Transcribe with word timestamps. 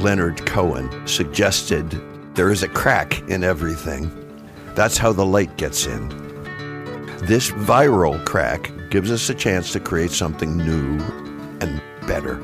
Leonard 0.00 0.46
Cohen, 0.46 1.06
suggested 1.06 1.90
there 2.34 2.50
is 2.50 2.62
a 2.62 2.68
crack 2.68 3.20
in 3.28 3.44
everything. 3.44 4.10
That's 4.74 4.96
how 4.96 5.12
the 5.12 5.26
light 5.26 5.58
gets 5.58 5.86
in. 5.86 6.08
This 7.24 7.50
viral 7.50 8.24
crack 8.24 8.72
gives 8.88 9.10
us 9.10 9.28
a 9.28 9.34
chance 9.34 9.72
to 9.72 9.80
create 9.80 10.10
something 10.10 10.56
new 10.56 10.98
and 11.60 11.82
better. 12.06 12.40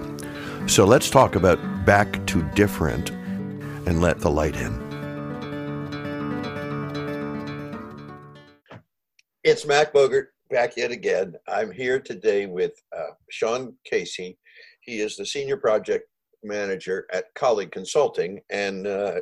So 0.68 0.84
let's 0.84 1.08
talk 1.08 1.34
about 1.34 1.58
back 1.86 2.26
to 2.26 2.42
different 2.50 3.10
and 3.88 4.02
let 4.02 4.20
the 4.20 4.30
light 4.30 4.56
in. 4.56 4.84
It's 9.44 9.64
Mac 9.64 9.94
Bogert 9.94 10.26
back 10.50 10.76
yet 10.76 10.90
again. 10.90 11.36
I'm 11.48 11.70
here 11.70 12.00
today 12.00 12.44
with 12.44 12.72
uh, 12.94 13.12
Sean 13.30 13.74
Casey. 13.84 14.36
He 14.80 15.00
is 15.00 15.16
the 15.16 15.24
senior 15.24 15.56
project 15.56 16.08
manager 16.46 17.06
at 17.12 17.32
Colleague 17.34 17.72
Consulting. 17.72 18.40
And 18.50 18.86
uh, 18.86 19.20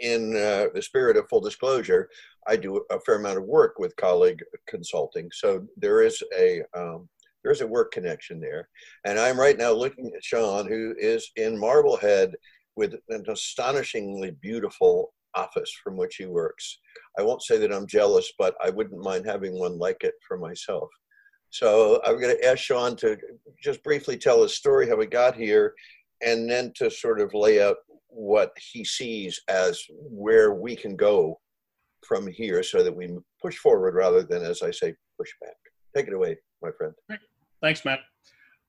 in 0.00 0.36
uh, 0.36 0.66
the 0.74 0.82
spirit 0.82 1.16
of 1.16 1.28
full 1.28 1.40
disclosure, 1.40 2.08
I 2.46 2.56
do 2.56 2.84
a 2.90 3.00
fair 3.00 3.16
amount 3.16 3.38
of 3.38 3.44
work 3.44 3.78
with 3.78 3.96
Colleague 3.96 4.42
Consulting. 4.66 5.30
So 5.32 5.66
there 5.76 6.02
is 6.02 6.22
a 6.36 6.62
um, 6.76 7.08
there's 7.42 7.62
a 7.62 7.66
work 7.66 7.90
connection 7.92 8.38
there. 8.38 8.68
And 9.06 9.18
I'm 9.18 9.40
right 9.40 9.56
now 9.56 9.72
looking 9.72 10.12
at 10.14 10.22
Sean, 10.22 10.66
who 10.66 10.94
is 10.98 11.30
in 11.36 11.58
Marblehead 11.58 12.34
with 12.76 12.94
an 13.08 13.24
astonishingly 13.28 14.32
beautiful 14.42 15.14
office 15.34 15.72
from 15.82 15.96
which 15.96 16.16
he 16.16 16.26
works. 16.26 16.78
I 17.18 17.22
won't 17.22 17.42
say 17.42 17.56
that 17.58 17.72
I'm 17.72 17.86
jealous, 17.86 18.30
but 18.38 18.54
I 18.62 18.70
wouldn't 18.70 19.02
mind 19.02 19.26
having 19.26 19.58
one 19.58 19.78
like 19.78 20.02
it 20.02 20.14
for 20.26 20.38
myself. 20.38 20.88
So 21.50 22.00
I'm 22.04 22.20
going 22.20 22.36
to 22.36 22.46
ask 22.46 22.58
Sean 22.58 22.94
to 22.96 23.16
just 23.62 23.82
briefly 23.82 24.16
tell 24.16 24.42
his 24.42 24.56
story, 24.56 24.88
how 24.88 25.00
he 25.00 25.06
got 25.06 25.34
here, 25.34 25.74
and 26.24 26.48
then 26.50 26.72
to 26.76 26.90
sort 26.90 27.20
of 27.20 27.32
lay 27.34 27.62
out 27.62 27.76
what 28.08 28.52
he 28.72 28.84
sees 28.84 29.40
as 29.48 29.82
where 29.88 30.54
we 30.54 30.76
can 30.76 30.96
go 30.96 31.38
from 32.06 32.26
here 32.26 32.62
so 32.62 32.82
that 32.82 32.94
we 32.94 33.08
push 33.40 33.56
forward 33.56 33.94
rather 33.94 34.22
than, 34.22 34.42
as 34.42 34.62
I 34.62 34.70
say, 34.70 34.94
push 35.18 35.30
back. 35.40 35.56
Take 35.96 36.08
it 36.08 36.14
away, 36.14 36.36
my 36.62 36.70
friend. 36.76 36.92
Thanks, 37.62 37.84
Matt. 37.84 38.00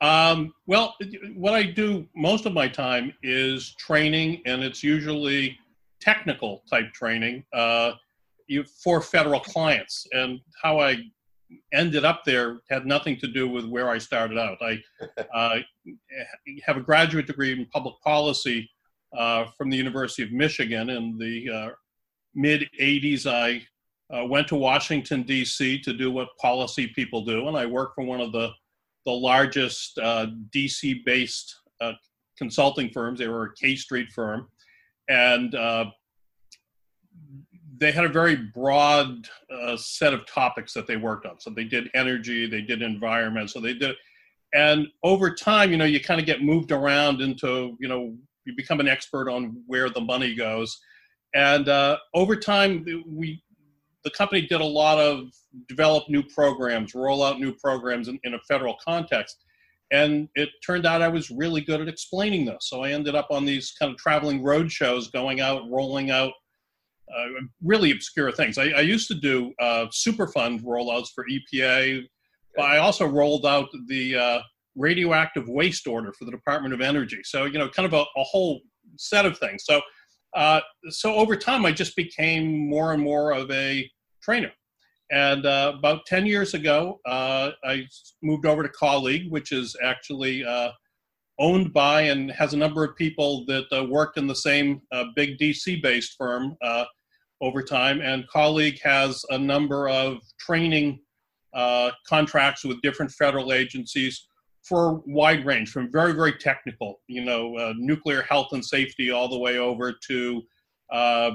Um, 0.02 0.53
well, 0.66 0.95
what 1.35 1.53
I 1.53 1.63
do 1.63 2.08
most 2.16 2.45
of 2.45 2.53
my 2.53 2.67
time 2.67 3.13
is 3.21 3.75
training, 3.75 4.41
and 4.45 4.63
it's 4.63 4.83
usually 4.83 5.58
technical 5.99 6.63
type 6.69 6.91
training 6.93 7.43
uh, 7.53 7.93
for 8.83 9.02
federal 9.02 9.39
clients. 9.39 10.08
And 10.11 10.39
how 10.61 10.80
I 10.80 10.97
ended 11.73 12.05
up 12.05 12.23
there 12.25 12.59
had 12.69 12.85
nothing 12.85 13.17
to 13.17 13.27
do 13.27 13.47
with 13.47 13.66
where 13.66 13.89
I 13.89 13.97
started 13.97 14.38
out. 14.38 14.57
I 14.61 14.80
uh, 15.33 15.59
have 16.66 16.77
a 16.77 16.81
graduate 16.81 17.27
degree 17.27 17.52
in 17.52 17.66
public 17.67 17.95
policy 18.03 18.69
uh, 19.17 19.45
from 19.58 19.69
the 19.69 19.77
University 19.77 20.23
of 20.23 20.31
Michigan. 20.31 20.89
In 20.89 21.17
the 21.17 21.49
uh, 21.49 21.69
mid 22.35 22.69
80s, 22.80 23.25
I 23.25 23.66
uh, 24.16 24.25
went 24.25 24.47
to 24.49 24.55
Washington, 24.55 25.23
D.C. 25.23 25.80
to 25.81 25.93
do 25.93 26.11
what 26.11 26.30
policy 26.39 26.88
people 26.88 27.23
do, 27.23 27.47
and 27.47 27.58
I 27.58 27.65
worked 27.65 27.95
for 27.95 28.03
one 28.03 28.21
of 28.21 28.31
the 28.31 28.52
the 29.05 29.11
largest 29.11 29.97
uh, 29.97 30.27
DC 30.55 31.03
based 31.05 31.55
uh, 31.81 31.93
consulting 32.38 32.89
firms. 32.89 33.19
They 33.19 33.27
were 33.27 33.45
a 33.45 33.53
K 33.55 33.75
Street 33.75 34.11
firm. 34.13 34.47
And 35.09 35.55
uh, 35.55 35.86
they 37.81 37.91
had 37.91 38.05
a 38.05 38.09
very 38.09 38.35
broad 38.35 39.27
uh, 39.51 39.75
set 39.75 40.13
of 40.13 40.25
topics 40.27 40.71
that 40.71 40.85
they 40.85 40.97
worked 40.97 41.25
on. 41.25 41.39
So 41.39 41.49
they 41.49 41.63
did 41.63 41.89
energy, 41.95 42.47
they 42.47 42.61
did 42.61 42.83
environment, 42.83 43.49
so 43.49 43.59
they 43.59 43.73
did. 43.73 43.95
And 44.53 44.87
over 45.03 45.33
time, 45.33 45.71
you 45.71 45.77
know, 45.77 45.85
you 45.85 45.99
kind 45.99 46.19
of 46.19 46.27
get 46.27 46.43
moved 46.43 46.71
around 46.71 47.21
into, 47.21 47.75
you 47.79 47.87
know, 47.87 48.15
you 48.45 48.53
become 48.55 48.80
an 48.80 48.87
expert 48.87 49.30
on 49.30 49.64
where 49.65 49.89
the 49.89 49.99
money 49.99 50.36
goes. 50.36 50.80
And 51.33 51.67
uh, 51.70 51.97
over 52.14 52.36
time, 52.36 52.86
we 53.08 53.41
the 54.03 54.11
company 54.11 54.41
did 54.41 54.61
a 54.61 54.65
lot 54.65 54.99
of 54.99 55.31
develop 55.67 56.09
new 56.09 56.23
programs, 56.23 56.95
roll 56.95 57.23
out 57.23 57.39
new 57.39 57.53
programs 57.53 58.08
in, 58.08 58.20
in, 58.23 58.33
a 58.33 58.39
federal 58.47 58.75
context. 58.83 59.43
And 59.91 60.27
it 60.33 60.49
turned 60.65 60.87
out 60.87 61.03
I 61.03 61.08
was 61.08 61.30
really 61.30 61.61
good 61.61 61.81
at 61.81 61.87
explaining 61.87 62.45
this. 62.45 62.67
So 62.67 62.83
I 62.83 62.91
ended 62.91 63.14
up 63.14 63.27
on 63.30 63.45
these 63.45 63.75
kind 63.77 63.91
of 63.91 63.99
traveling 63.99 64.41
road 64.41 64.71
shows, 64.71 65.09
going 65.11 65.39
out, 65.39 65.70
rolling 65.70 66.09
out 66.09 66.33
uh, 67.16 67.26
really 67.64 67.92
obscure 67.92 68.32
things. 68.32 68.58
I, 68.58 68.70
I 68.70 68.82
used 68.82 69.08
to 69.10 69.16
do 69.16 69.54
uh, 69.60 69.88
Superfund 69.88 70.64
rollouts 70.64 71.10
for 71.14 71.26
EPA, 71.26 72.04
but 72.56 72.64
I 72.64 72.78
also 72.78 73.06
rolled 73.06 73.45
out 73.45 73.70
the 73.88 74.16
uh, 74.16 74.39
radioactive 74.76 75.48
waste 75.48 75.88
order 75.88 76.14
for 76.14 76.26
the 76.26 76.32
Department 76.32 76.73
of 76.73 76.82
Energy. 76.82 77.22
So, 77.23 77.45
you 77.45 77.60
know, 77.60 77.70
kind 77.70 77.86
of 77.86 77.94
a, 77.94 78.04
a 78.20 78.23
whole 78.23 78.62
set 78.98 79.26
of 79.26 79.38
things. 79.38 79.64
So 79.66 79.82
uh, 80.36 80.62
so 80.89 81.16
over 81.16 81.36
time, 81.36 81.66
I 81.66 81.72
just 81.72 81.95
became 81.95 82.70
more 82.70 82.94
and 82.94 83.02
more 83.02 83.32
of 83.32 83.50
a 83.52 83.89
trainer. 84.22 84.52
And 85.12 85.45
uh, 85.45 85.73
about 85.78 86.06
10 86.06 86.26
years 86.26 86.54
ago, 86.54 87.00
uh, 87.06 87.52
I 87.66 87.86
moved 88.23 88.45
over 88.45 88.64
to 88.64 88.70
Colleague, 88.70 89.30
which 89.30 89.52
is 89.52 89.76
actually 89.83 90.45
uh, 90.45 90.72
owned 91.41 91.73
by 91.73 92.03
and 92.03 92.31
has 92.31 92.53
a 92.53 92.57
number 92.57 92.83
of 92.85 92.95
people 92.95 93.45
that 93.47 93.65
uh, 93.73 93.83
worked 93.83 94.17
in 94.17 94.27
the 94.27 94.35
same 94.35 94.81
big 95.15 95.37
DC 95.37 95.81
based 95.81 96.15
firm 96.17 96.55
over 97.41 97.61
time. 97.63 97.99
And 98.02 98.27
Colleague 98.27 98.79
has 98.83 99.25
a 99.29 99.37
number 99.37 99.89
of 99.89 100.19
training 100.39 100.99
contracts 102.07 102.63
with 102.63 102.81
different 102.81 103.11
federal 103.11 103.52
agencies 103.52 104.27
for 104.63 104.89
a 104.89 105.02
wide 105.07 105.45
range 105.45 105.71
from 105.71 105.91
very 105.91 106.13
very 106.13 106.33
technical 106.33 107.02
you 107.07 107.23
know 107.23 107.55
uh, 107.58 107.73
nuclear 107.77 108.21
health 108.21 108.49
and 108.52 108.63
safety 108.63 109.11
all 109.11 109.27
the 109.27 109.37
way 109.37 109.58
over 109.58 109.93
to 110.08 110.41
uh, 110.91 111.31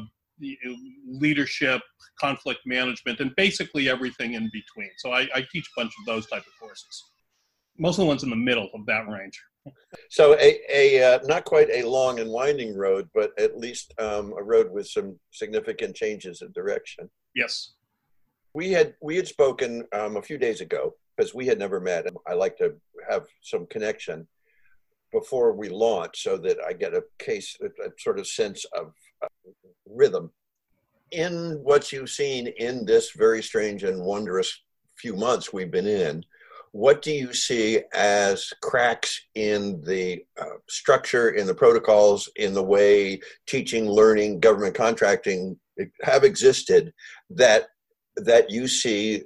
leadership 1.08 1.80
conflict 2.20 2.60
management 2.66 3.20
and 3.20 3.34
basically 3.36 3.88
everything 3.88 4.34
in 4.34 4.50
between. 4.52 4.90
So 4.98 5.12
I, 5.12 5.26
I, 5.34 5.46
teach 5.50 5.66
a 5.66 5.80
bunch 5.80 5.92
of 5.98 6.04
those 6.04 6.26
type 6.26 6.42
of 6.42 6.52
courses. 6.60 7.04
Most 7.78 7.94
of 7.94 8.02
the 8.02 8.06
ones 8.06 8.22
in 8.22 8.28
the 8.28 8.36
middle 8.36 8.68
of 8.74 8.84
that 8.84 9.08
range 9.08 9.40
so 10.10 10.34
a, 10.38 10.60
a 10.72 11.02
uh, 11.02 11.18
not 11.24 11.44
quite 11.44 11.68
a 11.70 11.88
long 11.88 12.20
and 12.20 12.30
winding 12.30 12.74
road 12.76 13.08
but 13.14 13.30
at 13.38 13.58
least 13.58 13.94
um, 13.98 14.32
a 14.38 14.42
road 14.42 14.70
with 14.70 14.86
some 14.86 15.18
significant 15.30 15.94
changes 15.94 16.42
in 16.42 16.50
direction 16.52 17.08
yes 17.34 17.74
we 18.54 18.70
had 18.70 18.94
we 19.02 19.16
had 19.16 19.28
spoken 19.28 19.84
um, 19.92 20.16
a 20.16 20.22
few 20.22 20.38
days 20.38 20.60
ago 20.60 20.94
because 21.16 21.34
we 21.34 21.46
had 21.46 21.58
never 21.58 21.80
met. 21.80 22.06
And 22.06 22.16
I 22.26 22.34
like 22.34 22.56
to 22.58 22.74
have 23.08 23.26
some 23.42 23.66
connection 23.66 24.26
before 25.12 25.52
we 25.52 25.68
launch 25.68 26.22
so 26.22 26.36
that 26.38 26.58
I 26.66 26.72
get 26.72 26.94
a 26.94 27.04
case, 27.18 27.56
a, 27.62 27.66
a 27.66 27.90
sort 27.98 28.18
of 28.18 28.26
sense 28.26 28.64
of 28.76 28.92
uh, 29.22 29.28
rhythm. 29.86 30.30
In 31.12 31.60
what 31.62 31.92
you've 31.92 32.10
seen 32.10 32.48
in 32.48 32.84
this 32.84 33.12
very 33.12 33.42
strange 33.42 33.84
and 33.84 34.02
wondrous 34.02 34.62
few 34.96 35.14
months 35.14 35.52
we've 35.52 35.70
been 35.70 35.86
in, 35.86 36.24
what 36.76 37.00
do 37.00 37.10
you 37.10 37.32
see 37.32 37.80
as 37.94 38.52
cracks 38.62 39.18
in 39.34 39.80
the 39.80 40.22
uh, 40.38 40.58
structure, 40.68 41.30
in 41.30 41.46
the 41.46 41.54
protocols, 41.54 42.28
in 42.36 42.52
the 42.52 42.62
way 42.62 43.18
teaching, 43.46 43.88
learning, 43.88 44.40
government 44.40 44.74
contracting 44.74 45.58
have 46.02 46.22
existed 46.22 46.92
that 47.30 47.68
that 48.16 48.50
you 48.50 48.66
see 48.68 49.22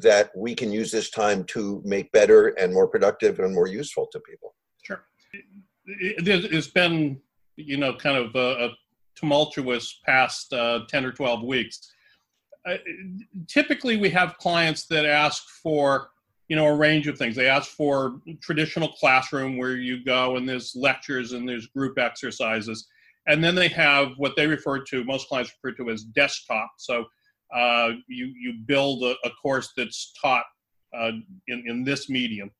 that 0.00 0.30
we 0.36 0.54
can 0.54 0.70
use 0.70 0.90
this 0.90 1.10
time 1.10 1.44
to 1.44 1.80
make 1.84 2.10
better 2.12 2.48
and 2.58 2.72
more 2.72 2.88
productive 2.88 3.38
and 3.40 3.54
more 3.54 3.68
useful 3.68 4.08
to 4.10 4.20
people? 4.20 4.54
Sure. 4.82 5.04
It's 5.84 6.66
been, 6.68 7.20
you 7.56 7.76
know, 7.76 7.94
kind 7.94 8.16
of 8.16 8.34
a, 8.34 8.66
a 8.66 8.70
tumultuous 9.14 10.00
past 10.04 10.52
uh, 10.52 10.80
10 10.88 11.04
or 11.04 11.12
12 11.12 11.44
weeks. 11.44 11.92
Uh, 12.64 12.76
typically, 13.48 13.96
we 13.96 14.10
have 14.10 14.36
clients 14.38 14.86
that 14.86 15.04
ask 15.04 15.44
for, 15.62 16.10
you 16.48 16.56
know, 16.56 16.66
a 16.66 16.74
range 16.74 17.06
of 17.06 17.16
things. 17.16 17.36
They 17.36 17.48
ask 17.48 17.70
for 17.70 18.20
traditional 18.42 18.88
classroom 18.88 19.56
where 19.56 19.76
you 19.76 20.04
go 20.04 20.36
and 20.36 20.48
there's 20.48 20.74
lectures 20.74 21.32
and 21.32 21.48
there's 21.48 21.66
group 21.68 21.98
exercises. 21.98 22.86
And 23.26 23.42
then 23.42 23.54
they 23.54 23.68
have 23.68 24.08
what 24.16 24.34
they 24.36 24.46
refer 24.46 24.82
to, 24.84 25.04
most 25.04 25.28
clients 25.28 25.52
refer 25.62 25.76
to 25.76 25.90
as 25.90 26.02
desktop. 26.02 26.72
So 26.78 27.06
uh, 27.54 27.90
you, 28.08 28.26
you 28.38 28.54
build 28.66 29.02
a, 29.04 29.14
a 29.24 29.30
course 29.40 29.72
that's 29.76 30.12
taught 30.20 30.44
uh, 30.98 31.12
in, 31.48 31.64
in 31.66 31.84
this 31.84 32.10
medium. 32.10 32.50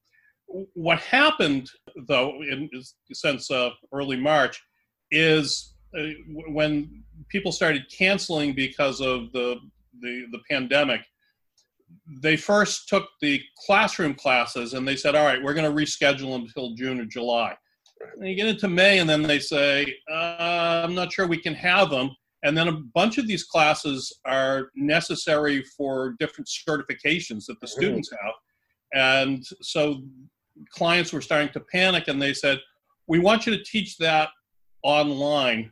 What 0.74 1.00
happened, 1.00 1.70
though, 2.06 2.42
in, 2.42 2.70
since 3.12 3.50
uh, 3.50 3.70
early 3.92 4.16
March, 4.16 4.62
is 5.10 5.74
uh, 5.98 6.02
when 6.48 7.02
people 7.28 7.52
started 7.52 7.90
canceling 7.90 8.54
because 8.54 9.00
of 9.00 9.32
the, 9.32 9.56
the, 10.00 10.26
the 10.30 10.40
pandemic, 10.50 11.00
they 12.06 12.36
first 12.36 12.88
took 12.88 13.08
the 13.20 13.40
classroom 13.66 14.14
classes 14.14 14.74
and 14.74 14.86
they 14.86 14.96
said, 14.96 15.14
all 15.14 15.24
right, 15.24 15.42
we're 15.42 15.54
going 15.54 15.70
to 15.70 15.82
reschedule 15.82 16.32
them 16.32 16.42
until 16.42 16.74
June 16.74 17.00
or 17.00 17.04
July. 17.04 17.54
And 18.18 18.28
you 18.28 18.34
get 18.34 18.48
into 18.48 18.68
May 18.68 18.98
and 18.98 19.08
then 19.08 19.22
they 19.22 19.38
say, 19.38 19.94
uh, 20.10 20.82
I'm 20.84 20.94
not 20.94 21.12
sure 21.12 21.26
we 21.26 21.38
can 21.40 21.54
have 21.54 21.90
them. 21.90 22.10
And 22.42 22.58
then 22.58 22.68
a 22.68 22.72
bunch 22.72 23.18
of 23.18 23.28
these 23.28 23.44
classes 23.44 24.12
are 24.26 24.70
necessary 24.74 25.62
for 25.76 26.16
different 26.18 26.48
certifications 26.48 27.46
that 27.46 27.60
the 27.60 27.66
mm-hmm. 27.66 27.80
students 27.80 28.10
have. 28.10 28.32
And 28.94 29.44
so 29.60 30.02
clients 30.70 31.12
were 31.12 31.20
starting 31.20 31.50
to 31.50 31.60
panic 31.60 32.08
and 32.08 32.20
they 32.20 32.34
said, 32.34 32.58
We 33.06 33.20
want 33.20 33.46
you 33.46 33.56
to 33.56 33.64
teach 33.64 33.96
that 33.98 34.30
online, 34.82 35.70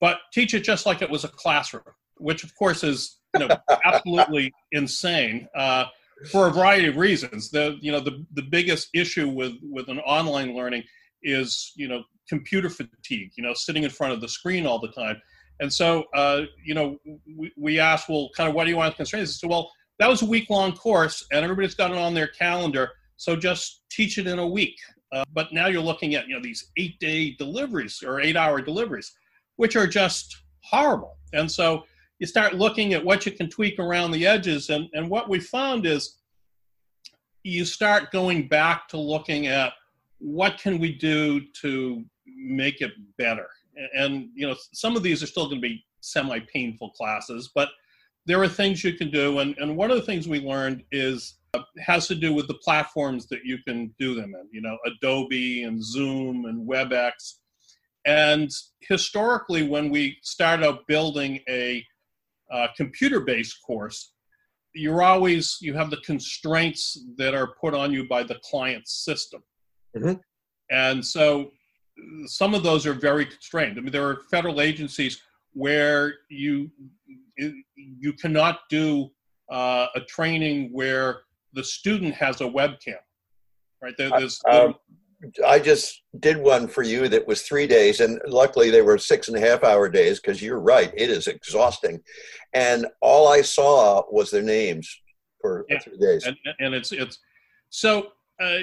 but 0.00 0.18
teach 0.32 0.52
it 0.52 0.60
just 0.60 0.84
like 0.84 1.00
it 1.00 1.10
was 1.10 1.24
a 1.24 1.28
classroom, 1.28 1.82
which 2.18 2.44
of 2.44 2.54
course 2.56 2.84
is 2.84 3.17
you 3.34 3.46
know 3.46 3.56
absolutely 3.84 4.52
insane 4.72 5.48
uh, 5.54 5.86
for 6.30 6.48
a 6.48 6.50
variety 6.50 6.88
of 6.88 6.96
reasons. 6.96 7.50
The 7.50 7.76
you 7.80 7.92
know 7.92 8.00
the 8.00 8.24
the 8.34 8.42
biggest 8.42 8.88
issue 8.94 9.28
with 9.28 9.54
with 9.62 9.88
an 9.88 9.98
online 10.00 10.54
learning 10.54 10.84
is 11.22 11.72
you 11.76 11.88
know 11.88 12.02
computer 12.28 12.70
fatigue. 12.70 13.32
You 13.36 13.42
know, 13.42 13.54
sitting 13.54 13.84
in 13.84 13.90
front 13.90 14.12
of 14.12 14.20
the 14.20 14.28
screen 14.28 14.66
all 14.66 14.78
the 14.78 14.92
time. 14.92 15.20
And 15.60 15.72
so, 15.72 16.04
uh, 16.14 16.42
you 16.64 16.74
know, 16.74 16.98
we, 17.36 17.52
we 17.56 17.80
asked, 17.80 18.08
well, 18.08 18.30
kind 18.36 18.48
of 18.48 18.54
what 18.54 18.64
do 18.64 18.70
you 18.70 18.76
want 18.76 18.92
to 18.92 18.96
constrain? 18.96 19.26
So, 19.26 19.48
well, 19.48 19.70
that 19.98 20.08
was 20.08 20.22
a 20.22 20.26
week 20.26 20.48
long 20.50 20.72
course 20.72 21.26
and 21.32 21.42
everybody's 21.42 21.74
got 21.74 21.90
it 21.90 21.98
on 21.98 22.14
their 22.14 22.28
calendar. 22.28 22.90
So 23.16 23.34
just 23.34 23.82
teach 23.90 24.18
it 24.18 24.26
in 24.26 24.38
a 24.38 24.46
week. 24.46 24.76
Uh, 25.10 25.24
but 25.32 25.52
now 25.52 25.66
you're 25.66 25.82
looking 25.82 26.14
at, 26.14 26.28
you 26.28 26.34
know, 26.34 26.42
these 26.42 26.70
eight 26.76 26.98
day 27.00 27.32
deliveries 27.32 28.02
or 28.06 28.20
eight 28.20 28.36
hour 28.36 28.60
deliveries, 28.60 29.12
which 29.56 29.74
are 29.74 29.86
just 29.86 30.36
horrible. 30.60 31.16
And 31.32 31.50
so 31.50 31.84
you 32.18 32.26
start 32.26 32.54
looking 32.54 32.94
at 32.94 33.04
what 33.04 33.24
you 33.26 33.32
can 33.32 33.48
tweak 33.48 33.78
around 33.78 34.10
the 34.10 34.26
edges. 34.26 34.70
And, 34.70 34.88
and 34.92 35.08
what 35.08 35.28
we 35.28 35.38
found 35.40 35.86
is 35.86 36.16
you 37.44 37.64
start 37.64 38.10
going 38.10 38.48
back 38.48 38.88
to 38.88 38.98
looking 38.98 39.46
at 39.46 39.72
what 40.18 40.58
can 40.58 40.78
we 40.78 40.92
do 40.92 41.40
to 41.62 42.04
make 42.26 42.80
it 42.80 42.92
better 43.16 43.48
and 43.94 44.28
you 44.34 44.46
know 44.46 44.56
some 44.72 44.96
of 44.96 45.02
these 45.02 45.22
are 45.22 45.26
still 45.26 45.46
going 45.46 45.60
to 45.60 45.68
be 45.68 45.84
semi 46.00 46.38
painful 46.52 46.90
classes 46.90 47.50
but 47.54 47.70
there 48.26 48.42
are 48.42 48.48
things 48.48 48.84
you 48.84 48.92
can 48.94 49.10
do 49.10 49.38
and, 49.38 49.56
and 49.58 49.76
one 49.76 49.90
of 49.90 49.96
the 49.96 50.02
things 50.02 50.28
we 50.28 50.40
learned 50.40 50.82
is 50.92 51.38
uh, 51.54 51.60
has 51.78 52.06
to 52.06 52.14
do 52.14 52.34
with 52.34 52.46
the 52.46 52.54
platforms 52.54 53.26
that 53.26 53.44
you 53.44 53.58
can 53.66 53.94
do 53.98 54.14
them 54.14 54.34
in 54.34 54.46
you 54.52 54.60
know 54.60 54.76
adobe 54.86 55.62
and 55.62 55.82
zoom 55.82 56.44
and 56.46 56.68
webex 56.68 57.34
and 58.04 58.50
historically 58.80 59.62
when 59.62 59.90
we 59.90 60.16
started 60.22 60.66
out 60.66 60.86
building 60.86 61.40
a 61.48 61.84
uh, 62.52 62.68
computer 62.76 63.20
based 63.20 63.58
course 63.66 64.12
you're 64.74 65.02
always 65.02 65.58
you 65.60 65.74
have 65.74 65.90
the 65.90 65.96
constraints 65.98 67.04
that 67.16 67.34
are 67.34 67.54
put 67.60 67.74
on 67.74 67.92
you 67.92 68.06
by 68.06 68.22
the 68.22 68.38
client 68.44 68.86
system 68.86 69.42
mm-hmm. 69.96 70.14
and 70.70 71.04
so 71.04 71.50
some 72.26 72.54
of 72.54 72.62
those 72.62 72.86
are 72.86 72.94
very 72.94 73.24
constrained. 73.24 73.78
I 73.78 73.80
mean, 73.80 73.92
there 73.92 74.06
are 74.06 74.20
federal 74.30 74.60
agencies 74.60 75.20
where 75.52 76.14
you 76.28 76.70
you 77.74 78.12
cannot 78.14 78.60
do 78.68 79.10
uh, 79.50 79.86
a 79.94 80.00
training 80.00 80.70
where 80.72 81.20
the 81.52 81.64
student 81.64 82.14
has 82.14 82.40
a 82.40 82.44
webcam, 82.44 82.96
right? 83.82 83.94
There, 83.96 84.10
there's, 84.10 84.40
um, 84.50 84.74
I 85.46 85.58
just 85.58 86.02
did 86.20 86.36
one 86.36 86.68
for 86.68 86.82
you 86.82 87.08
that 87.08 87.26
was 87.26 87.42
three 87.42 87.66
days, 87.66 88.00
and 88.00 88.20
luckily 88.26 88.70
they 88.70 88.82
were 88.82 88.98
six 88.98 89.28
and 89.28 89.36
a 89.36 89.40
half 89.40 89.64
hour 89.64 89.88
days 89.88 90.20
because 90.20 90.40
you're 90.40 90.60
right, 90.60 90.92
it 90.96 91.10
is 91.10 91.26
exhausting. 91.26 92.00
And 92.52 92.86
all 93.00 93.28
I 93.28 93.42
saw 93.42 94.04
was 94.10 94.30
their 94.30 94.42
names 94.42 94.88
for 95.40 95.66
yeah. 95.68 95.78
three 95.80 95.98
days. 95.98 96.24
And, 96.26 96.36
and 96.60 96.74
it's 96.74 96.92
it's 96.92 97.18
so 97.70 98.12
uh, 98.40 98.58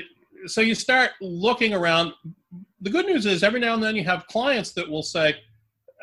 so 0.45 0.61
you 0.61 0.75
start 0.75 1.11
looking 1.21 1.73
around. 1.73 2.13
The 2.81 2.89
good 2.89 3.05
news 3.05 3.25
is 3.25 3.43
every 3.43 3.59
now 3.59 3.73
and 3.73 3.83
then 3.83 3.95
you 3.95 4.03
have 4.05 4.25
clients 4.27 4.71
that 4.73 4.89
will 4.89 5.03
say, 5.03 5.35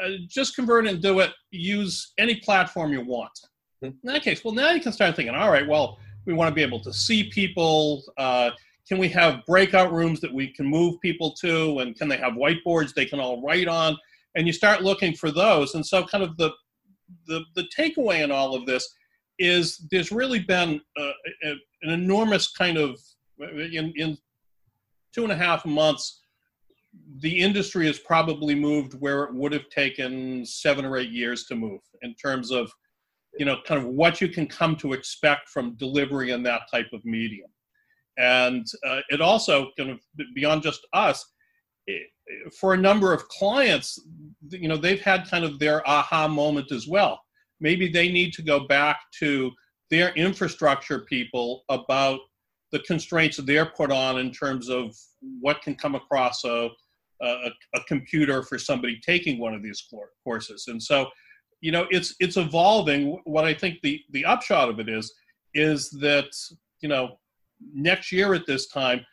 uh, 0.03 0.11
just 0.29 0.55
convert 0.55 0.87
and 0.87 1.01
do 1.01 1.21
it. 1.21 1.31
Use 1.51 2.13
any 2.19 2.37
platform 2.37 2.93
you 2.93 3.05
want. 3.05 3.33
Hmm. 3.81 3.87
In 3.87 3.99
that 4.05 4.23
case, 4.23 4.45
well, 4.45 4.55
now 4.55 4.73
you 4.73 4.81
can 4.81 4.93
start 4.93 5.17
thinking, 5.17 5.35
all 5.35 5.51
right, 5.51 5.67
well, 5.67 5.99
we 6.27 6.35
want 6.35 6.49
to 6.49 6.55
be 6.55 6.63
able 6.63 6.81
to 6.81 6.93
see 6.93 7.25
people. 7.31 8.03
Uh, 8.17 8.51
can 8.89 8.99
we 8.99 9.09
have 9.09 9.45
breakout 9.47 9.93
rooms 9.93 10.21
that 10.21 10.33
we 10.33 10.49
can 10.49 10.67
move 10.67 11.01
people 11.01 11.33
to? 11.41 11.79
And 11.79 11.97
can 11.97 12.09
they 12.09 12.17
have 12.17 12.35
whiteboards 12.35 12.93
they 12.93 13.07
can 13.07 13.21
all 13.21 13.43
write 13.43 13.69
on? 13.69 13.97
And 14.35 14.47
you 14.47 14.53
start 14.53 14.83
looking 14.83 15.15
for 15.15 15.31
those. 15.31 15.75
And 15.75 15.87
so, 15.87 16.05
kind 16.05 16.25
of 16.25 16.37
the 16.37 16.51
the, 17.27 17.43
the 17.55 17.65
takeaway 17.77 18.23
in 18.25 18.31
all 18.31 18.55
of 18.55 18.67
this 18.67 18.89
is 19.39 19.87
there's 19.91 20.11
really 20.11 20.39
been 20.39 20.81
uh, 20.99 21.11
a, 21.45 21.51
an 21.83 21.91
enormous 21.91 22.53
kind 22.53 22.79
of 22.79 22.99
in, 23.39 23.93
in 23.97 24.17
two 25.15 25.25
and 25.25 25.33
a 25.33 25.37
half 25.37 25.65
months, 25.65 26.23
the 27.21 27.39
industry 27.39 27.87
has 27.87 27.99
probably 27.99 28.55
moved 28.55 28.95
where 29.01 29.25
it 29.25 29.35
would 29.35 29.53
have 29.53 29.69
taken 29.71 30.45
seven 30.45 30.85
or 30.85 30.97
eight 30.97 31.11
years 31.11 31.45
to 31.45 31.55
move 31.55 31.81
in 32.03 32.15
terms 32.15 32.51
of, 32.51 32.71
you 33.39 33.47
know, 33.47 33.57
kind 33.67 33.81
of 33.81 33.89
what 33.89 34.21
you 34.21 34.29
can 34.29 34.47
come 34.47 34.77
to 34.77 34.93
expect 34.93 35.49
from 35.49 35.75
delivery 35.77 36.31
in 36.31 36.43
that 36.43 36.63
type 36.71 36.89
of 36.93 37.05
medium. 37.05 37.49
And 38.19 38.67
uh, 38.87 39.01
it 39.09 39.21
also 39.21 39.71
kind 39.79 39.91
of 39.91 40.01
beyond 40.35 40.63
just 40.63 40.87
us, 40.93 41.25
for 42.59 42.75
a 42.75 42.79
number 42.79 43.13
of 43.13 43.27
clients, 43.29 43.99
you 44.51 44.69
know, 44.69 44.77
they've 44.77 45.01
had 45.01 45.29
kind 45.29 45.45
of 45.45 45.59
their 45.59 45.87
aha 45.89 46.29
moment 46.29 46.71
as 46.73 46.87
well. 46.87 47.21
Maybe 47.61 47.89
they 47.89 48.11
need 48.11 48.33
to 48.35 48.43
go 48.43 48.67
back 48.67 48.99
to 49.21 49.51
their 49.91 50.11
infrastructure 50.15 51.01
people 51.01 51.65
about 51.69 52.21
the 52.71 52.81
constraints 52.81 53.37
they're 53.37 53.67
put 53.67 53.93
on 53.93 54.19
in 54.19 54.33
terms 54.33 54.69
of 54.69 54.97
what 55.41 55.61
can 55.63 55.75
come 55.75 55.95
across 55.95 56.45
a, 56.45 56.71
a, 57.21 57.51
a 57.75 57.81
computer 57.87 58.43
for 58.43 58.59
somebody 58.59 58.99
taking 59.05 59.39
one 59.39 59.55
of 59.55 59.63
these 59.63 59.87
courses. 60.25 60.65
And 60.69 60.83
so, 60.83 61.09
you 61.61 61.71
know, 61.71 61.87
it's 61.91 62.15
it's 62.19 62.37
evolving. 62.37 63.21
What 63.25 63.45
I 63.45 63.55
think 63.55 63.81
the 63.83 64.01
the 64.11 64.25
upshot 64.25 64.69
of 64.69 64.81
it 64.81 64.89
is 64.89 65.13
is 65.55 65.91
that 66.01 66.33
you 66.81 66.89
know 66.89 67.19
next 67.75 68.13
year 68.13 68.35
at 68.35 68.47
this 68.47 68.69
time 68.69 69.05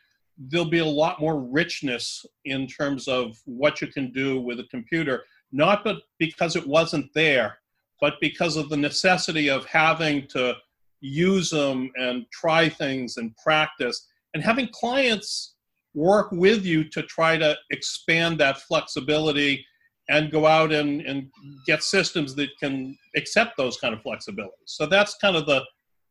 there'll 0.47 0.69
be 0.69 0.79
a 0.79 0.85
lot 0.85 1.19
more 1.19 1.41
richness 1.41 2.25
in 2.45 2.65
terms 2.65 3.07
of 3.07 3.37
what 3.45 3.81
you 3.81 3.87
can 3.87 4.11
do 4.11 4.39
with 4.39 4.59
a 4.59 4.67
computer 4.71 5.23
not 5.51 5.83
but 5.83 5.97
because 6.17 6.55
it 6.55 6.65
wasn't 6.65 7.09
there 7.13 7.57
but 8.01 8.13
because 8.21 8.55
of 8.55 8.69
the 8.69 8.77
necessity 8.77 9.49
of 9.49 9.65
having 9.65 10.25
to 10.27 10.55
use 11.01 11.49
them 11.49 11.91
and 11.95 12.25
try 12.31 12.69
things 12.69 13.17
and 13.17 13.35
practice 13.37 14.07
and 14.33 14.43
having 14.43 14.69
clients 14.71 15.55
work 15.93 16.31
with 16.31 16.65
you 16.65 16.83
to 16.89 17.01
try 17.03 17.37
to 17.37 17.55
expand 17.71 18.39
that 18.39 18.61
flexibility 18.61 19.65
and 20.09 20.31
go 20.31 20.45
out 20.45 20.71
and, 20.71 21.01
and 21.01 21.29
get 21.65 21.83
systems 21.83 22.35
that 22.35 22.49
can 22.59 22.97
accept 23.15 23.57
those 23.57 23.77
kind 23.77 23.93
of 23.93 24.01
flexibilities. 24.01 24.49
So 24.65 24.85
that's 24.85 25.15
kind 25.15 25.35
of 25.35 25.45
the, 25.45 25.63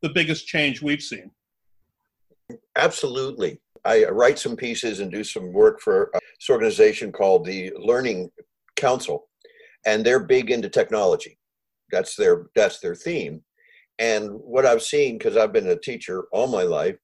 the 0.03 0.09
biggest 0.09 0.47
change 0.47 0.81
we've 0.81 1.03
seen. 1.03 1.31
Absolutely. 2.77 3.61
I 3.85 4.05
uh, 4.05 4.11
write 4.11 4.39
some 4.39 4.57
pieces 4.57 5.01
and 5.01 5.11
do 5.11 5.25
some 5.25 5.53
work 5.53 5.81
for 5.81 6.11
uh, 6.15 6.19
this 6.39 6.51
organization 6.51 7.13
called 7.13 7.45
the 7.45 7.73
Learning 7.79 8.31
Council, 8.77 9.29
and 9.87 10.05
they're 10.05 10.25
big 10.25 10.51
into 10.51 10.69
technology. 10.69 11.39
That's 11.91 12.17
their 12.17 12.47
that's 12.55 12.81
their 12.81 12.95
theme. 12.95 13.43
And 13.99 14.31
what 14.31 14.67
I've 14.67 14.83
seen, 14.83 15.19
because 15.19 15.37
I've 15.37 15.53
been 15.53 15.69
a 15.69 15.79
teacher 15.79 16.27
all 16.33 16.47
my 16.47 16.63
life, 16.63 16.97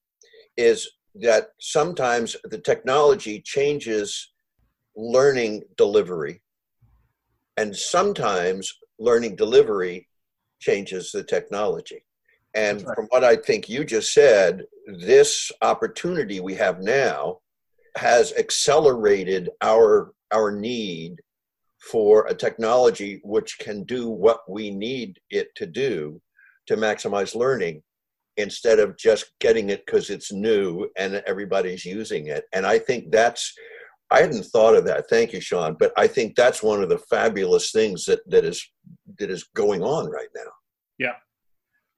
is 0.57 0.89
that 1.15 1.47
sometimes 1.59 2.35
the 2.45 2.59
technology 2.59 3.41
changes 3.41 4.33
learning 4.95 5.63
delivery, 5.77 6.41
and 7.57 7.75
sometimes 7.75 8.71
learning 8.99 9.35
delivery 9.35 10.07
changes 10.59 11.11
the 11.11 11.23
technology. 11.23 12.05
And 12.53 12.81
right. 12.81 12.95
from 12.95 13.05
what 13.07 13.25
I 13.25 13.35
think 13.35 13.67
you 13.67 13.83
just 13.83 14.13
said, 14.13 14.63
this 14.99 15.51
opportunity 15.61 16.39
we 16.39 16.53
have 16.55 16.81
now 16.81 17.39
has 17.97 18.33
accelerated 18.33 19.49
our 19.61 20.11
our 20.31 20.51
need 20.51 21.21
for 21.91 22.25
a 22.27 22.33
technology 22.33 23.21
which 23.23 23.57
can 23.59 23.83
do 23.83 24.09
what 24.09 24.39
we 24.49 24.71
need 24.71 25.19
it 25.29 25.47
to 25.55 25.65
do 25.65 26.19
to 26.67 26.75
maximize 26.75 27.35
learning 27.35 27.81
instead 28.37 28.79
of 28.79 28.97
just 28.97 29.31
getting 29.39 29.69
it 29.69 29.85
because 29.85 30.09
it's 30.09 30.31
new 30.31 30.89
and 30.97 31.23
everybody's 31.27 31.85
using 31.85 32.27
it. 32.27 32.45
And 32.53 32.65
I 32.65 32.79
think 32.79 33.11
that's, 33.11 33.53
I 34.11 34.21
hadn't 34.21 34.43
thought 34.45 34.75
of 34.75 34.85
that. 34.85 35.09
Thank 35.09 35.31
you, 35.31 35.39
Sean. 35.39 35.75
But 35.79 35.93
I 35.95 36.07
think 36.07 36.35
that's 36.35 36.61
one 36.61 36.83
of 36.83 36.89
the 36.89 36.97
fabulous 36.97 37.71
things 37.71 38.05
that, 38.05 38.19
that 38.29 38.45
is 38.45 38.63
that 39.19 39.29
is 39.29 39.45
going 39.55 39.81
on 39.81 40.09
right 40.09 40.27
now. 40.35 40.51
Yeah, 40.97 41.15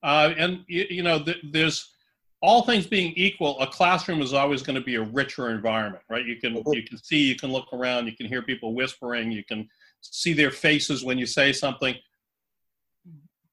uh, 0.03 0.33
and 0.37 0.63
you, 0.67 0.85
you 0.89 1.03
know, 1.03 1.23
th- 1.23 1.43
there's 1.51 1.93
all 2.41 2.63
things 2.63 2.85
being 2.85 3.13
equal, 3.15 3.59
a 3.59 3.67
classroom 3.67 4.21
is 4.21 4.33
always 4.33 4.61
going 4.61 4.75
to 4.75 4.81
be 4.81 4.95
a 4.95 5.01
richer 5.01 5.49
environment, 5.49 6.03
right? 6.09 6.25
You 6.25 6.37
can 6.37 6.55
mm-hmm. 6.55 6.73
you 6.73 6.83
can 6.83 6.97
see, 6.97 7.23
you 7.23 7.35
can 7.35 7.51
look 7.51 7.71
around, 7.73 8.05
you 8.07 8.15
can 8.15 8.27
hear 8.27 8.41
people 8.41 8.73
whispering, 8.73 9.31
you 9.31 9.43
can 9.43 9.67
see 10.01 10.33
their 10.33 10.51
faces 10.51 11.03
when 11.03 11.17
you 11.17 11.25
say 11.25 11.51
something 11.51 11.95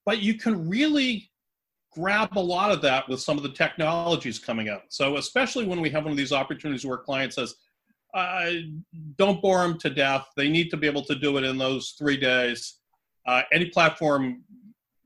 but 0.05 0.23
you 0.23 0.35
can 0.35 0.69
really 0.69 1.31
grab 1.93 2.31
a 2.37 2.41
lot 2.41 2.71
of 2.71 2.83
that 2.83 3.09
with 3.09 3.21
some 3.21 3.37
of 3.37 3.43
the 3.43 3.50
technologies 3.50 4.38
coming 4.38 4.69
out. 4.69 4.83
So 4.88 5.17
especially 5.17 5.67
when 5.67 5.81
we 5.81 5.91
have 5.91 6.05
one 6.05 6.11
of 6.11 6.17
these 6.17 6.33
opportunities 6.33 6.85
where 6.85 6.97
a 6.97 7.03
client 7.03 7.33
says, 7.33 7.55
uh, 8.12 8.50
don't 9.17 9.41
bore 9.41 9.62
them 9.62 9.79
to 9.79 9.91
death. 9.91 10.26
They 10.37 10.49
need 10.49 10.71
to 10.71 10.76
be 10.76 10.87
able 10.87 11.05
to 11.05 11.14
do 11.14 11.37
it 11.37 11.45
in 11.45 11.59
those 11.59 11.95
three 11.99 12.17
days. 12.17 12.79
Uh, 13.26 13.43
any 13.53 13.67
platform 13.67 14.45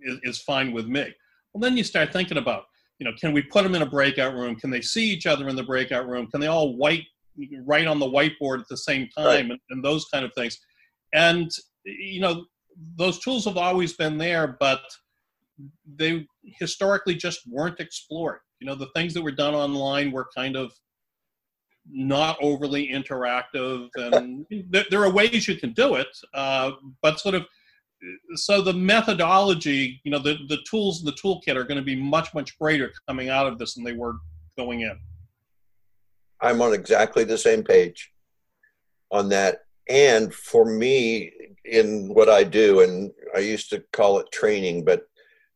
is, 0.00 0.18
is 0.22 0.38
fine 0.38 0.72
with 0.72 0.86
me. 0.86 1.14
Well, 1.52 1.60
then 1.60 1.76
you 1.76 1.84
start 1.84 2.12
thinking 2.12 2.38
about, 2.38 2.64
you 2.98 3.04
know, 3.04 3.12
can 3.20 3.32
we 3.32 3.42
put 3.42 3.62
them 3.62 3.74
in 3.74 3.82
a 3.82 3.86
breakout 3.86 4.34
room? 4.34 4.56
Can 4.56 4.70
they 4.70 4.80
see 4.80 5.08
each 5.10 5.26
other 5.26 5.48
in 5.48 5.56
the 5.56 5.62
breakout 5.62 6.08
room? 6.08 6.26
Can 6.30 6.40
they 6.40 6.48
all 6.48 6.76
white 6.76 7.04
write 7.64 7.86
on 7.86 7.98
the 7.98 8.06
whiteboard 8.06 8.60
at 8.60 8.68
the 8.68 8.76
same 8.76 9.08
time 9.16 9.26
right. 9.26 9.40
and, 9.40 9.58
and 9.70 9.84
those 9.84 10.06
kind 10.06 10.24
of 10.24 10.32
things 10.34 10.58
and 11.14 11.50
you 11.84 12.20
know 12.20 12.44
those 12.96 13.18
tools 13.18 13.44
have 13.44 13.56
always 13.56 13.94
been 13.94 14.18
there 14.18 14.56
but 14.60 14.82
they 15.96 16.26
historically 16.58 17.14
just 17.14 17.40
weren't 17.48 17.80
explored 17.80 18.40
you 18.60 18.66
know 18.66 18.74
the 18.74 18.88
things 18.94 19.14
that 19.14 19.22
were 19.22 19.32
done 19.32 19.54
online 19.54 20.12
were 20.12 20.28
kind 20.36 20.56
of 20.56 20.72
not 21.90 22.36
overly 22.42 22.88
interactive 22.88 23.88
and 23.96 24.44
there 24.90 25.02
are 25.02 25.10
ways 25.10 25.48
you 25.48 25.56
can 25.56 25.72
do 25.72 25.94
it 25.94 26.08
uh, 26.34 26.72
but 27.02 27.20
sort 27.20 27.34
of 27.34 27.46
so 28.34 28.62
the 28.62 28.72
methodology 28.72 30.00
you 30.04 30.10
know 30.10 30.18
the, 30.18 30.38
the 30.48 30.58
tools 30.68 31.00
in 31.00 31.06
the 31.06 31.12
toolkit 31.12 31.56
are 31.56 31.64
going 31.64 31.78
to 31.78 31.84
be 31.84 31.96
much 31.96 32.32
much 32.34 32.58
greater 32.58 32.92
coming 33.08 33.28
out 33.28 33.46
of 33.46 33.58
this 33.58 33.74
than 33.74 33.84
they 33.84 33.92
were 33.92 34.14
going 34.56 34.80
in 34.80 34.98
i'm 36.40 36.62
on 36.62 36.72
exactly 36.72 37.24
the 37.24 37.38
same 37.38 37.62
page 37.62 38.12
on 39.10 39.28
that 39.28 39.60
and 39.88 40.32
for 40.32 40.64
me 40.64 41.32
in 41.64 42.08
what 42.14 42.28
i 42.28 42.44
do 42.44 42.80
and 42.80 43.10
i 43.34 43.38
used 43.38 43.70
to 43.70 43.82
call 43.92 44.18
it 44.18 44.30
training 44.32 44.84
but 44.84 45.02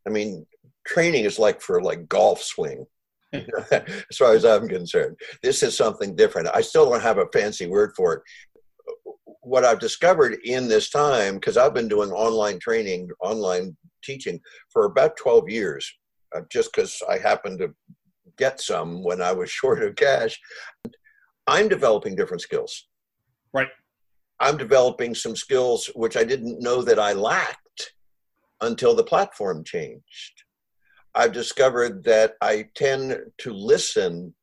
i 0.06 0.10
mean 0.10 0.44
training 0.84 1.24
is 1.24 1.38
like 1.38 1.60
for 1.60 1.80
like 1.80 2.08
golf 2.08 2.42
swing 2.42 2.86
as 3.32 4.16
far 4.18 4.34
as 4.34 4.44
I'm 4.44 4.68
concerned. 4.68 5.16
This 5.42 5.62
is 5.62 5.76
something 5.76 6.14
different. 6.14 6.48
I 6.52 6.60
still 6.60 6.88
don't 6.90 7.00
have 7.00 7.18
a 7.18 7.28
fancy 7.32 7.66
word 7.66 7.92
for 7.96 8.14
it. 8.14 8.22
What 9.42 9.64
I've 9.64 9.80
discovered 9.80 10.38
in 10.44 10.68
this 10.68 10.90
time, 10.90 11.34
because 11.34 11.56
I've 11.56 11.74
been 11.74 11.88
doing 11.88 12.10
online 12.10 12.58
training, 12.58 13.10
online 13.20 13.76
teaching 14.02 14.40
for 14.70 14.84
about 14.84 15.16
12 15.16 15.48
years, 15.48 15.92
uh, 16.34 16.42
just 16.50 16.72
because 16.72 17.00
I 17.08 17.18
happened 17.18 17.58
to 17.58 17.74
get 18.38 18.60
some 18.60 19.02
when 19.02 19.20
I 19.20 19.32
was 19.32 19.50
short 19.60 19.82
of 19.82 19.96
cash, 19.96 20.38
I'm 21.46 21.68
developing 21.68 22.14
different 22.14 22.42
skills. 22.42 22.88
Right. 23.52 23.68
I'm 24.40 24.56
developing 24.56 25.14
some 25.14 25.36
skills 25.36 25.90
which 25.94 26.16
I 26.16 26.24
didn't 26.24 26.60
know 26.60 26.82
that 26.82 26.98
I 26.98 27.12
lacked 27.12 27.94
until 28.60 28.94
the 28.94 29.04
platform 29.04 29.64
changed. 29.64 30.44
I've 31.14 31.32
discovered 31.32 32.04
that 32.04 32.34
I 32.40 32.68
tend 32.74 33.18
to 33.38 33.52
listen 33.52 34.34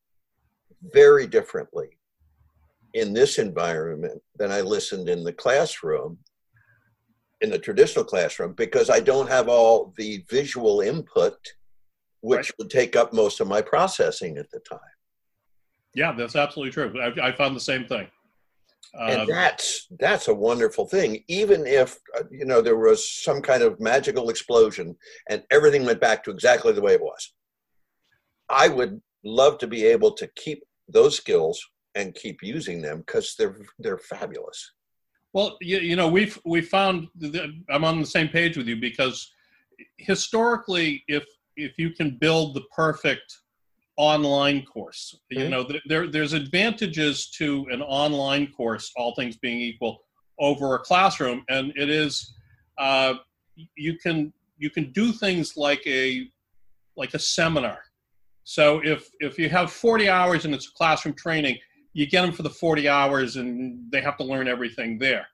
very 0.82 1.26
differently 1.26 1.99
in 2.94 3.14
this 3.14 3.38
environment 3.38 4.22
than 4.38 4.52
I 4.52 4.62
listened 4.62 5.10
in 5.10 5.24
the 5.24 5.34
classroom, 5.34 6.18
in 7.42 7.50
the 7.50 7.60
traditional 7.60 8.06
classroom, 8.06 8.54
because 8.54 8.90
I 8.90 9.00
don't 9.00 9.30
have 9.30 9.48
all 9.48 9.94
the 9.98 10.24
visual 10.30 10.82
input, 10.82 11.38
which 12.22 12.38
right. 12.38 12.52
would 12.58 12.70
take 12.70 12.96
up 12.96 13.14
most 13.14 13.40
of 13.40 13.48
my 13.48 13.62
processing 13.62 14.38
at 14.38 14.50
the 14.52 14.60
time. 14.60 14.80
Yeah, 15.96 16.12
that's 16.12 16.36
absolutely 16.36 16.72
true. 16.72 16.94
I, 17.02 17.30
I 17.30 17.32
found 17.32 17.56
the 17.56 17.62
same 17.62 17.86
thing 17.86 18.08
and 18.94 19.22
um, 19.22 19.28
that's 19.28 19.88
that's 20.00 20.28
a 20.28 20.34
wonderful 20.34 20.88
thing 20.88 21.24
even 21.28 21.66
if 21.66 21.98
uh, 22.18 22.24
you 22.32 22.46
know 22.46 22.62
there 22.62 22.78
was 22.78 23.10
some 23.22 23.42
kind 23.42 23.62
of 23.62 23.80
magical 23.80 24.30
explosion 24.30 24.96
and 25.30 25.44
everything 25.52 25.86
went 25.86 26.02
back 26.02 26.24
to 26.24 26.32
exactly 26.32 26.74
the 26.74 26.82
way 26.82 26.94
it 26.94 27.02
was 27.02 27.34
i 28.50 28.68
would 28.68 29.00
love 29.24 29.58
to 29.58 29.68
be 29.68 29.86
able 29.86 30.12
to 30.12 30.28
keep 30.36 30.64
those 30.88 31.16
skills 31.16 31.62
and 32.00 32.16
keep 32.16 32.42
using 32.42 32.82
them 32.82 33.00
because 33.00 33.36
they're 33.38 33.58
they're 33.80 33.98
fabulous 33.98 34.74
well 35.34 35.58
you, 35.62 35.80
you 35.80 35.96
know 35.96 36.08
we've 36.08 36.40
we 36.46 36.62
found 36.62 37.08
that 37.16 37.50
i'm 37.70 37.84
on 37.84 38.00
the 38.00 38.06
same 38.06 38.28
page 38.28 38.58
with 38.58 38.68
you 38.68 38.76
because 38.76 39.32
historically 39.98 41.04
if 41.08 41.26
if 41.56 41.78
you 41.78 41.92
can 41.92 42.18
build 42.18 42.56
the 42.56 42.64
perfect 42.76 43.40
online 44.00 44.64
course. 44.64 45.20
Mm-hmm. 45.32 45.44
You 45.44 45.50
know, 45.50 45.68
there 45.86 46.08
there's 46.08 46.34
advantages 46.34 47.30
to 47.32 47.68
an 47.70 47.82
online 47.84 48.48
course, 48.48 48.92
all 48.96 49.14
things 49.14 49.38
being 49.38 49.60
equal, 49.60 50.00
over 50.40 50.74
a 50.74 50.80
classroom, 50.80 51.44
and 51.50 51.72
it 51.76 51.90
is 51.90 52.34
uh, 52.80 53.16
you 53.76 53.98
can 54.00 54.34
you 54.58 54.70
can 54.72 54.92
do 54.94 55.12
things 55.12 55.58
like 55.58 55.86
a 55.86 56.28
like 56.96 57.14
a 57.14 57.20
seminar. 57.20 57.80
So 58.46 58.82
if 58.84 59.10
if 59.20 59.38
you 59.38 59.50
have 59.50 59.72
40 59.72 60.10
hours 60.10 60.46
and 60.46 60.56
it's 60.56 60.70
classroom 60.70 61.14
training, 61.14 61.58
you 61.94 62.08
get 62.08 62.22
them 62.22 62.32
for 62.32 62.44
the 62.44 62.50
40 62.50 62.88
hours 62.88 63.36
and 63.36 63.92
they 63.92 64.02
have 64.02 64.18
to 64.18 64.24
learn 64.24 64.48
everything 64.48 64.98
there. 65.00 65.26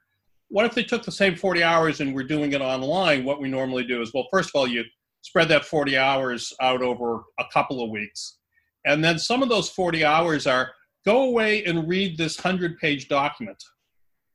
What 0.49 0.65
if 0.65 0.73
they 0.73 0.83
took 0.83 1.03
the 1.03 1.11
same 1.11 1.35
40 1.35 1.63
hours 1.63 2.01
and 2.01 2.13
we're 2.13 2.23
doing 2.23 2.53
it 2.53 2.61
online? 2.61 3.25
What 3.25 3.41
we 3.41 3.49
normally 3.49 3.83
do 3.83 4.01
is, 4.01 4.13
well, 4.13 4.27
first 4.31 4.49
of 4.49 4.55
all, 4.55 4.67
you 4.67 4.83
spread 5.21 5.49
that 5.49 5.65
40 5.65 5.97
hours 5.97 6.53
out 6.61 6.81
over 6.81 7.23
a 7.39 7.45
couple 7.51 7.83
of 7.83 7.89
weeks 7.89 8.37
and 8.85 9.03
then 9.03 9.19
some 9.19 9.43
of 9.43 9.49
those 9.49 9.69
40 9.69 10.05
hours 10.05 10.47
are 10.47 10.71
go 11.05 11.23
away 11.23 11.65
and 11.65 11.89
read 11.89 12.17
this 12.17 12.41
100 12.41 12.77
page 12.77 13.07
document 13.07 13.61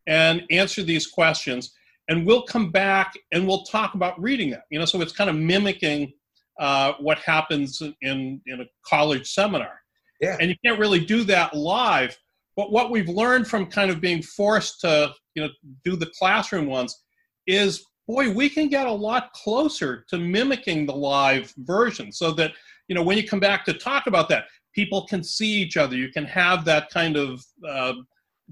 and 0.06 0.42
answer 0.50 0.82
these 0.82 1.06
questions. 1.06 1.72
And 2.08 2.26
we'll 2.26 2.42
come 2.42 2.70
back 2.70 3.14
and 3.32 3.46
we'll 3.46 3.62
talk 3.62 3.94
about 3.94 4.20
reading 4.20 4.50
that. 4.50 4.64
You 4.70 4.80
know, 4.80 4.84
so 4.84 5.00
it's 5.00 5.12
kind 5.12 5.30
of 5.30 5.36
mimicking 5.36 6.12
uh, 6.58 6.94
what 6.98 7.18
happens 7.20 7.80
in, 8.02 8.40
in 8.46 8.60
a 8.60 8.64
college 8.84 9.32
seminar. 9.32 9.80
Yeah. 10.20 10.36
And 10.38 10.50
you 10.50 10.56
can't 10.64 10.78
really 10.78 11.04
do 11.04 11.24
that 11.24 11.54
live. 11.54 12.16
But 12.56 12.72
what 12.72 12.90
we've 12.90 13.08
learned 13.08 13.46
from 13.46 13.66
kind 13.66 13.90
of 13.90 14.00
being 14.00 14.22
forced 14.22 14.80
to, 14.82 15.14
you 15.34 15.42
know, 15.42 15.48
do 15.84 15.96
the 15.96 16.10
classroom 16.18 16.66
ones 16.66 17.02
is 17.46 17.84
boy, 18.10 18.32
we 18.32 18.48
can 18.48 18.68
get 18.68 18.86
a 18.86 18.92
lot 18.92 19.32
closer 19.32 20.04
to 20.08 20.18
mimicking 20.18 20.84
the 20.84 20.94
live 20.94 21.52
version 21.58 22.10
so 22.10 22.32
that 22.32 22.52
you 22.88 22.94
know 22.94 23.02
when 23.02 23.16
you 23.16 23.26
come 23.26 23.38
back 23.38 23.64
to 23.64 23.72
talk 23.72 24.08
about 24.08 24.28
that 24.28 24.46
people 24.74 25.06
can 25.06 25.22
see 25.22 25.46
each 25.46 25.76
other 25.76 25.96
you 25.96 26.08
can 26.08 26.24
have 26.24 26.64
that 26.64 26.90
kind 26.90 27.16
of 27.16 27.40
uh, 27.68 27.94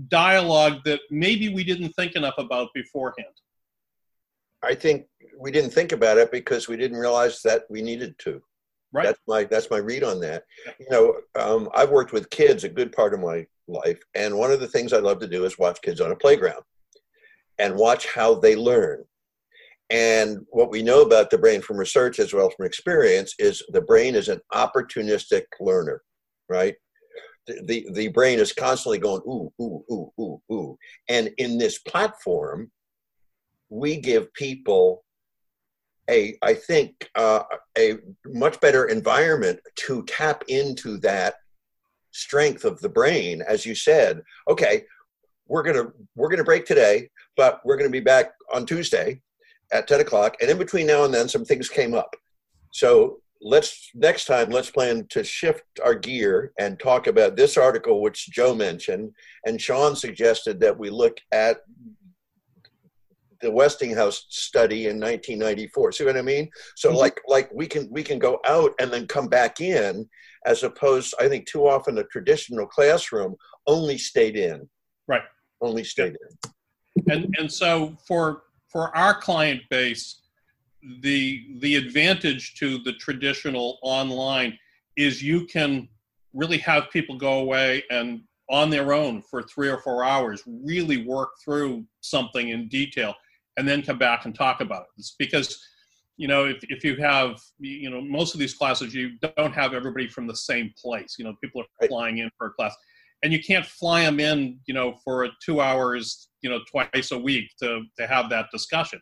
dialogue 0.07 0.79
that 0.85 1.01
maybe 1.11 1.49
we 1.49 1.65
didn't 1.65 1.93
think 1.95 2.15
enough 2.15 2.39
about 2.39 2.69
beforehand 2.73 3.35
i 4.63 4.75
think 4.75 5.07
we 5.37 5.51
didn't 5.51 5.71
think 5.71 5.91
about 5.91 6.19
it 6.19 6.31
because 6.31 6.69
we 6.69 6.77
didn't 6.77 6.97
realize 6.97 7.43
that 7.43 7.65
we 7.69 7.83
needed 7.83 8.15
to 8.19 8.41
right 8.93 9.07
that's 9.07 9.21
my 9.27 9.45
that's 9.45 9.71
my 9.71 9.79
read 9.79 10.03
on 10.03 10.21
that 10.21 10.45
you 10.79 10.87
know 10.91 11.15
um, 11.39 11.69
i've 11.75 11.91
worked 11.91 12.13
with 12.13 12.31
kids 12.31 12.65
a 12.65 12.69
good 12.69 12.93
part 12.93 13.15
of 13.15 13.21
my 13.21 13.45
life 13.67 14.01
and 14.15 14.37
one 14.37 14.51
of 14.51 14.61
the 14.61 14.69
things 14.69 14.93
i 14.93 14.99
love 14.99 15.19
to 15.19 15.29
do 15.29 15.45
is 15.45 15.59
watch 15.59 15.81
kids 15.83 16.01
on 16.01 16.13
a 16.13 16.17
playground 16.17 16.63
and 17.59 17.75
watch 17.75 18.07
how 18.07 18.35
they 18.35 18.57
learn 18.57 19.05
and 19.91 20.39
what 20.51 20.71
we 20.71 20.83
know 20.83 21.03
about 21.03 21.31
the 21.31 21.39
brain 21.39 21.63
from 21.63 21.79
research 21.79 22.19
as 22.19 22.35
well 22.35 22.49
as 22.49 22.55
from 22.55 22.67
experience 22.67 23.35
is 23.39 23.63
the 23.71 23.81
brain 23.81 24.15
is 24.15 24.29
an 24.29 24.41
opportunistic 24.53 25.45
learner, 25.61 26.03
right? 26.49 26.75
The, 27.47 27.63
the, 27.65 27.87
the 27.95 28.09
brain 28.09 28.39
is 28.39 28.53
constantly 28.53 28.99
going, 28.99 29.23
ooh, 29.27 29.51
ooh, 29.61 29.85
ooh, 29.91 30.13
ooh, 30.21 30.43
ooh. 30.53 30.79
And 31.09 31.31
in 31.39 31.57
this 31.57 31.79
platform, 31.79 32.71
we 33.71 33.99
give 33.99 34.33
people 34.35 35.05
a, 36.09 36.37
I 36.43 36.55
think, 36.55 37.09
uh, 37.15 37.43
a 37.77 37.99
much 38.27 38.61
better 38.61 38.87
environment 38.87 39.61
to 39.87 40.05
tap 40.05 40.45
into 40.49 40.99
that 40.99 41.35
strength 42.13 42.65
of 42.65 42.81
the 42.81 42.89
brain. 42.89 43.43
As 43.47 43.67
you 43.67 43.75
said, 43.75 44.23
okay, 44.49 44.85
we're 45.47 45.63
gonna 45.63 45.91
we're 46.15 46.29
gonna 46.29 46.45
break 46.45 46.67
today, 46.67 47.11
but 47.37 47.61
we're 47.65 47.77
gonna 47.77 47.91
be 47.91 48.01
back 48.01 48.33
on 48.53 48.67
Tuesday 48.67 49.21
at 49.73 49.89
10 49.89 50.01
o'clock. 50.01 50.37
And 50.41 50.51
in 50.51 50.59
between 50.59 50.87
now 50.87 51.05
and 51.05 51.13
then, 51.13 51.29
some 51.29 51.45
things 51.45 51.69
came 51.69 51.95
up. 51.95 52.15
So 52.71 53.21
let's 53.41 53.91
next 53.95 54.27
time, 54.27 54.51
let's 54.51 54.71
plan 54.71 55.07
to 55.11 55.23
shift 55.25 55.65
our 55.85 55.95
gear 55.95 56.53
and 56.59 56.79
talk 56.79 57.07
about 57.07 57.37
this 57.37 57.57
article, 57.57 58.03
which 58.03 58.31
Joe 58.31 58.55
mentioned. 58.55 59.13
And 59.47 59.61
Sean 59.61 59.97
suggested 59.97 60.61
that 60.61 60.79
we 60.79 60.91
look 60.91 61.19
at 61.33 61.59
the 63.41 63.51
Westinghouse 63.51 64.27
study 64.29 64.87
in 64.87 64.97
1994. 64.97 65.93
See 65.93 66.05
what 66.05 66.17
I 66.17 66.23
mean? 66.23 66.49
So 66.77 66.91
mm-hmm. 66.91 66.99
like 66.99 67.21
like 67.29 67.51
we 67.53 67.67
can 67.67 67.89
we 67.91 68.03
can 68.03 68.19
go 68.19 68.41
out 68.47 68.73
and 68.81 68.91
then 68.91 69.07
come 69.07 69.29
back 69.29 69.61
in, 69.61 70.09
as 70.47 70.63
opposed 70.63 71.15
I 71.21 71.29
think 71.29 71.47
too 71.47 71.69
often 71.69 71.95
the 71.95 72.05
traditional 72.05 72.67
classroom 72.67 73.37
only 73.67 73.99
stayed 73.99 74.37
in. 74.37 74.69
Right. 75.07 75.23
Only 75.61 75.85
stayed 75.85 76.17
yeah. 76.21 76.53
in. 77.07 77.13
And 77.13 77.35
and 77.39 77.53
so 77.53 77.97
for 78.07 78.43
for 78.69 78.95
our 78.97 79.15
client 79.15 79.63
base, 79.71 80.23
the 81.03 81.47
the 81.61 81.77
advantage 81.77 82.55
to 82.57 82.79
the 82.79 82.93
traditional 82.95 83.79
online 83.83 84.59
is 84.97 85.23
you 85.23 85.47
can 85.47 85.89
really 86.35 86.59
have 86.59 86.91
people 86.91 87.17
go 87.17 87.39
away 87.39 87.83
and 87.91 88.21
on 88.51 88.71
their 88.71 88.93
own 88.93 89.23
for 89.23 89.43
three 89.43 89.69
or 89.69 89.79
four 89.79 90.05
hours 90.05 90.43
really 90.47 91.05
work 91.07 91.31
through 91.45 91.85
something 92.01 92.49
in 92.49 92.69
detail 92.69 93.15
and 93.59 93.69
then 93.69 93.83
come 93.83 93.99
back 93.99 94.25
and 94.25 94.35
talk 94.35 94.61
about 94.63 94.83
it. 94.83 94.89
It's 94.99 95.15
because 95.19 95.61
you 96.17 96.29
know 96.29 96.47
if, 96.47 96.59
if 96.69 96.83
you 96.85 96.97
have 96.97 97.39
you 97.59 97.91
know 97.91 98.01
most 98.01 98.33
of 98.35 98.41
these 98.41 98.55
classes 98.55 98.95
you 98.95 99.11
don't 99.37 99.53
have 99.53 99.75
everybody 99.75 100.09
from 100.09 100.27
the 100.27 100.37
same 100.37 100.73
place. 100.83 101.17
You 101.19 101.27
know 101.27 101.35
people 101.43 101.61
are 101.63 101.89
flying 101.89 102.19
in 102.19 102.31
for 102.39 102.47
a 102.49 102.51
class. 102.53 102.75
And 103.25 103.33
you 103.33 103.43
can't 103.43 103.67
fly 103.67 104.05
them 104.05 104.21
in, 104.21 104.61
you 104.67 104.75
know, 104.75 104.95
for 105.05 105.27
two 105.45 105.61
hours, 105.61 106.29
you 106.41 106.49
know, 106.49 106.61
twice 106.71 107.11
a 107.11 107.19
week 107.19 107.51
to 107.61 107.83
to 107.99 108.07
have 108.07 108.31
that 108.31 108.47
discussion. 108.53 109.01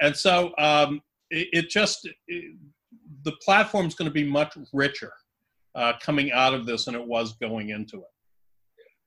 And 0.00 0.14
so 0.14 0.52
um, 0.58 1.00
it, 1.30 1.48
it, 1.52 1.70
just 1.70 2.06
it, 2.28 2.56
the 3.24 3.32
platform 3.42 3.86
is 3.86 3.94
going 3.94 4.10
to 4.10 4.14
be 4.14 4.24
much 4.24 4.56
richer 4.74 5.12
uh, 5.74 5.94
coming 6.02 6.32
out 6.32 6.54
of 6.54 6.66
this 6.66 6.84
than 6.84 6.94
it 6.94 7.06
was 7.06 7.36
going 7.38 7.70
into 7.70 7.96
it. 7.96 8.12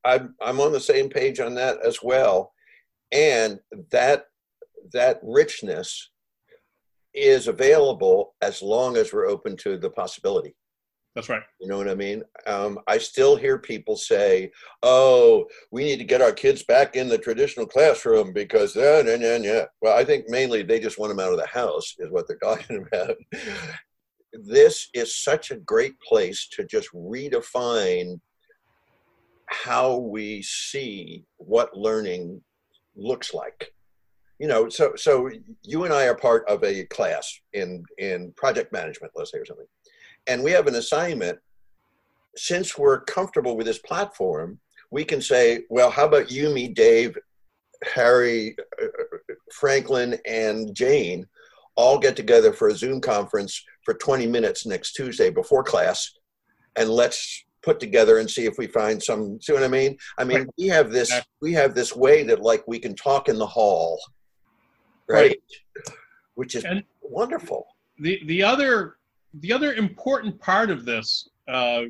I'm 0.05 0.34
I'm 0.41 0.60
on 0.60 0.72
the 0.72 0.79
same 0.79 1.10
page 1.10 1.39
on 1.39 1.53
that 1.55 1.77
as 1.86 2.01
well, 2.01 2.53
and 3.12 3.60
that 3.91 4.25
that 4.93 5.19
richness 5.24 6.12
is 7.13 7.48
available 7.48 8.36
as 8.41 8.62
long 8.62 8.98
as 8.98 9.12
we're 9.12 9.27
open 9.27 9.57
to 9.57 9.77
the 9.77 9.89
possibility. 9.89 10.55
That's 11.15 11.27
right. 11.27 11.41
You 11.59 11.67
know 11.67 11.77
what 11.77 11.89
I 11.89 11.95
mean? 11.95 12.24
Um, 12.45 12.79
I 12.88 12.98
still 13.00 13.36
hear 13.36 13.57
people 13.57 13.98
say, 13.98 14.51
"Oh, 14.83 15.48
we 15.71 15.83
need 15.83 15.98
to 15.98 16.05
get 16.05 16.21
our 16.21 16.31
kids 16.31 16.63
back 16.63 16.95
in 16.95 17.09
the 17.09 17.17
traditional 17.17 17.65
classroom 17.65 18.31
because 18.31 18.75
yeah, 18.75 19.01
yeah, 19.01 19.15
yeah, 19.15 19.38
yeah." 19.38 19.65
Well, 19.81 19.98
I 19.98 20.05
think 20.05 20.29
mainly 20.29 20.62
they 20.62 20.79
just 20.79 21.00
want 21.00 21.09
them 21.09 21.19
out 21.19 21.33
of 21.33 21.39
the 21.39 21.48
house, 21.48 21.95
is 21.98 22.12
what 22.12 22.27
they're 22.27 22.38
talking 22.43 22.86
about. 22.88 23.15
this 24.33 24.88
is 24.93 25.15
such 25.15 25.50
a 25.50 25.57
great 25.57 26.00
place 26.00 26.48
to 26.51 26.63
just 26.63 26.89
redefine 26.93 28.19
how 29.48 29.98
we 29.98 30.43
see 30.43 31.25
what 31.38 31.75
learning 31.75 32.39
looks 32.95 33.33
like 33.33 33.74
you 34.39 34.48
know 34.48 34.69
so 34.69 34.93
so 34.96 35.29
you 35.63 35.84
and 35.84 35.93
i 35.93 36.08
are 36.08 36.15
part 36.15 36.48
of 36.48 36.63
a 36.63 36.86
class 36.86 37.39
in 37.53 37.84
in 37.98 38.31
project 38.38 38.72
management 38.72 39.13
let's 39.15 39.31
say 39.31 39.38
or 39.38 39.46
something. 39.46 39.67
And 40.27 40.43
we 40.43 40.51
have 40.51 40.67
an 40.67 40.75
assignment. 40.75 41.39
Since 42.36 42.77
we're 42.77 43.01
comfortable 43.01 43.58
with 43.58 43.65
this 43.65 43.79
platform 43.79 44.60
we 44.91 45.03
can 45.03 45.22
say 45.22 45.63
well 45.69 45.89
how 45.89 46.05
about 46.05 46.31
you 46.31 46.50
me 46.53 46.67
dave 46.67 47.17
harry 47.84 48.55
uh, 48.81 48.88
franklin 49.51 50.17
and 50.25 50.74
jane 50.75 51.25
all 51.75 51.98
get 51.98 52.15
together 52.15 52.51
for 52.51 52.69
a 52.69 52.75
zoom 52.75 53.00
conference 53.00 53.63
for 53.84 53.93
20 53.93 54.27
minutes 54.27 54.65
next 54.65 54.93
tuesday 54.93 55.29
before 55.29 55.63
class 55.63 56.12
and 56.75 56.89
let's 56.89 57.46
put 57.62 57.79
together 57.79 58.19
and 58.19 58.29
see 58.29 58.46
if 58.46 58.58
we 58.58 58.67
find 58.67 59.01
some 59.01 59.39
see 59.41 59.53
what 59.53 59.63
i 59.63 59.67
mean? 59.67 59.98
I 60.17 60.24
mean 60.24 60.39
right. 60.39 60.48
we 60.58 60.67
have 60.67 60.91
this 60.91 61.12
we 61.41 61.53
have 61.53 61.75
this 61.75 61.96
way 61.96 62.24
that 62.24 62.41
like 62.41 62.63
we 62.67 62.79
can 62.79 62.96
talk 62.96 63.29
in 63.29 63.38
the 63.38 63.48
hall 63.48 64.00
right, 65.09 65.37
right. 65.75 65.95
which 66.35 66.55
is 66.55 66.65
and 66.65 66.83
wonderful 67.01 67.67
the 67.99 68.21
the 68.25 68.43
other 68.43 68.97
the 69.41 69.53
other 69.53 69.73
important 69.73 70.39
part 70.39 70.69
of 70.69 70.85
this 70.85 71.29
uh, 71.47 71.83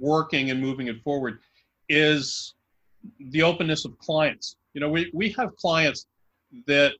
working 0.00 0.50
and 0.50 0.60
moving 0.60 0.88
it 0.88 1.02
forward 1.02 1.38
is 1.88 2.54
the 3.30 3.42
openness 3.42 3.84
of 3.84 3.96
clients 3.98 4.56
you 4.74 4.80
know 4.80 4.88
we, 4.88 5.10
we 5.12 5.30
have 5.30 5.54
clients 5.56 6.06
that 6.66 6.92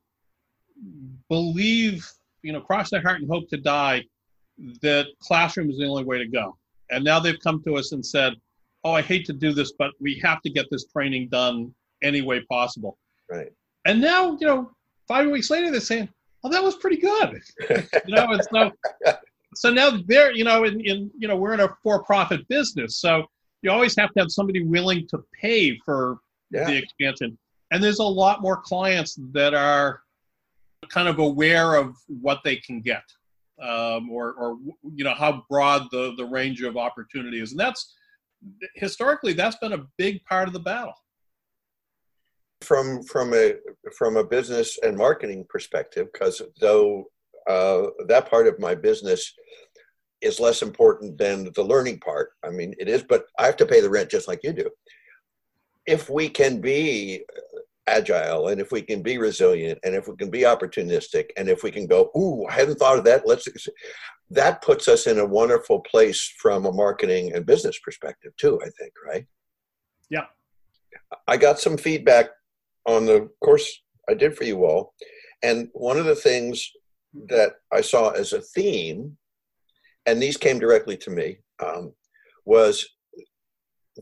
believe 1.29 2.07
you 2.43 2.53
know 2.53 2.61
cross 2.61 2.91
their 2.91 3.03
heart 3.03 3.21
and 3.21 3.31
hope 3.31 3.49
to 3.49 3.57
die 3.57 4.03
that 4.83 5.07
classroom 5.21 5.71
is 5.71 5.79
the 5.79 5.87
only 5.87 6.05
way 6.05 6.19
to 6.19 6.27
go 6.27 6.57
and 6.93 7.03
now 7.03 7.19
they've 7.19 7.41
come 7.41 7.63
to 7.65 7.77
us 7.77 7.93
and 7.93 8.05
said, 8.05 8.35
"Oh, 8.85 8.93
I 8.93 9.03
hate 9.03 9.25
to 9.27 9.33
do 9.33 9.53
this, 9.53 9.73
but 9.73 9.93
we 9.99 10.21
have 10.23 10.41
to 10.43 10.51
get 10.51 10.67
this 10.71 10.85
training 10.87 11.29
done 11.31 11.75
any 12.03 12.21
way 12.21 12.41
possible." 12.49 12.99
Right. 13.29 13.51
And 13.87 14.01
now, 14.01 14.37
you 14.39 14.47
know, 14.47 14.71
five 15.13 15.29
weeks 15.29 15.51
later, 15.51 15.71
they're 15.71 15.81
saying, 15.81 16.09
"Oh, 16.43 16.51
that 16.51 16.63
was 16.63 16.77
pretty 16.77 16.97
good." 16.97 17.43
you 17.71 18.15
know, 18.15 18.27
and 18.33 18.43
so, 18.53 18.73
so 19.55 19.71
now 19.71 19.99
they're, 20.07 20.33
you 20.33 20.45
know, 20.45 20.65
in, 20.65 20.81
in 20.81 21.11
you 21.19 21.29
know, 21.29 21.37
we're 21.37 21.53
in 21.53 21.61
a 21.61 21.69
for-profit 21.83 22.49
business, 22.49 22.97
so 22.97 23.27
you 23.63 23.71
always 23.71 23.95
have 23.97 24.13
to 24.15 24.21
have 24.21 24.31
somebody 24.31 24.65
willing 24.65 25.07
to 25.09 25.19
pay 25.41 25.79
for 25.85 26.19
yeah. 26.51 26.65
the 26.65 26.77
expansion. 26.77 27.37
And 27.71 27.83
there's 27.83 28.01
a 28.01 28.05
lot 28.05 28.43
more 28.43 28.57
clients 28.57 29.19
that 29.33 29.55
are 29.55 30.01
kind 30.89 31.09
of 31.09 31.19
aware 31.19 31.75
of 31.75 31.95
what 32.09 32.41
they 32.45 32.57
can 32.57 32.81
get 32.81 33.05
um, 33.63 34.11
or, 34.11 34.33
or 34.33 34.59
you 34.95 35.05
know 35.05 35.15
how 35.15 35.45
broad 35.49 35.87
the, 35.91 36.15
the 36.17 36.25
range 36.25 36.63
of 36.63 36.77
opportunity 36.77 37.41
is 37.41 37.53
and 37.53 37.61
that's 37.61 37.95
historically 38.75 39.33
that's 39.33 39.57
been 39.57 39.75
a 39.75 39.87
big 39.97 40.23
part 40.25 40.49
of 40.49 40.53
the 40.53 40.61
battle 40.61 40.95
from 42.63 43.03
from 43.03 43.35
a 43.35 43.55
from 43.97 44.17
a 44.17 44.25
business 44.25 44.79
and 44.83 44.97
marketing 44.97 45.45
perspective 45.49 46.09
because 46.13 46.43
though 46.61 47.05
uh, 47.49 47.87
that 48.07 48.31
part 48.31 48.47
of 48.47 48.59
my 48.59 48.75
business 48.75 49.35
is 50.21 50.39
less 50.39 50.63
important 50.63 51.19
than 51.19 51.51
the 51.55 51.63
learning 51.63 51.99
part 52.01 52.31
i 52.45 52.51
mean 52.51 52.75
it 52.79 52.89
is 52.89 53.03
but 53.03 53.27
i 53.39 53.47
have 53.47 53.57
to 53.57 53.67
pay 53.67 53.81
the 53.81 53.91
rent 53.91 54.11
just 54.11 54.29
like 54.29 54.41
you 54.43 54.53
do. 54.53 54.69
If 55.85 56.09
we 56.09 56.29
can 56.29 56.61
be 56.61 57.25
agile 57.89 58.49
and 58.49 58.61
if 58.61 58.71
we 58.71 58.81
can 58.83 59.03
be 59.03 59.19
resilient 59.19 59.81
and 59.83 59.97
if 59.97 60.07
we 60.07 60.15
can 60.15 60.31
be 60.31 60.43
opportunistic 60.43 61.31
and 61.37 61.49
if 61.49 61.65
we 61.65 61.73
can 61.73 61.89
go 61.89 62.11
ooh 62.17 62.47
i 62.49 62.53
hadn't 62.53 62.77
thought 62.77 62.99
of 62.99 63.03
that 63.05 63.27
let's 63.27 63.49
that 64.31 64.63
puts 64.63 64.87
us 64.87 65.09
in 65.09 65.19
a 65.19 65.27
wonderful 65.27 65.81
place 65.81 66.33
from 66.39 66.65
a 66.65 66.73
marketing 66.73 67.33
and 67.35 67.45
business 67.45 67.77
perspective 67.81 68.33
too 68.37 68.61
i 68.63 68.69
think 68.79 68.93
right? 69.05 69.27
Yeah. 70.13 70.27
I 71.27 71.37
got 71.39 71.59
some 71.59 71.77
feedback 71.77 72.29
on 72.87 73.07
the 73.07 73.29
course 73.43 73.83
i 74.09 74.15
did 74.15 74.37
for 74.37 74.45
you 74.45 74.65
all 74.65 74.95
and 75.43 75.69
one 75.73 75.99
of 75.99 76.07
the 76.07 76.15
things 76.15 76.71
that 77.29 77.53
i 77.73 77.81
saw 77.81 78.11
as 78.11 78.33
a 78.33 78.41
theme 78.41 79.17
and 80.07 80.21
these 80.21 80.37
came 80.37 80.59
directly 80.59 80.97
to 80.97 81.11
me 81.11 81.39
um, 81.65 81.93
was 82.45 82.87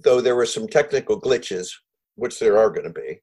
though 0.03 0.21
there 0.21 0.37
were 0.37 0.47
some 0.47 0.67
technical 0.67 1.21
glitches 1.21 1.69
which 2.15 2.39
there 2.39 2.57
are 2.57 2.71
going 2.71 2.85
to 2.85 3.01
be 3.01 3.21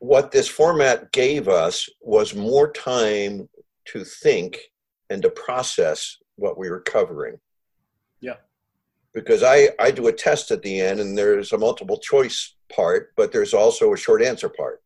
what 0.00 0.30
this 0.30 0.48
format 0.48 1.12
gave 1.12 1.46
us 1.46 1.88
was 2.00 2.34
more 2.34 2.72
time 2.72 3.48
to 3.84 4.02
think 4.02 4.58
and 5.10 5.22
to 5.22 5.30
process 5.30 6.16
what 6.36 6.58
we 6.58 6.70
were 6.70 6.80
covering. 6.80 7.38
Yeah. 8.20 8.36
Because 9.12 9.42
I, 9.42 9.70
I 9.78 9.90
do 9.90 10.06
a 10.06 10.12
test 10.12 10.50
at 10.50 10.62
the 10.62 10.80
end 10.80 11.00
and 11.00 11.18
there's 11.18 11.52
a 11.52 11.58
multiple 11.58 11.98
choice 11.98 12.54
part, 12.72 13.12
but 13.16 13.32
there's 13.32 13.54
also 13.54 13.92
a 13.92 13.96
short 13.96 14.22
answer 14.22 14.48
part. 14.48 14.80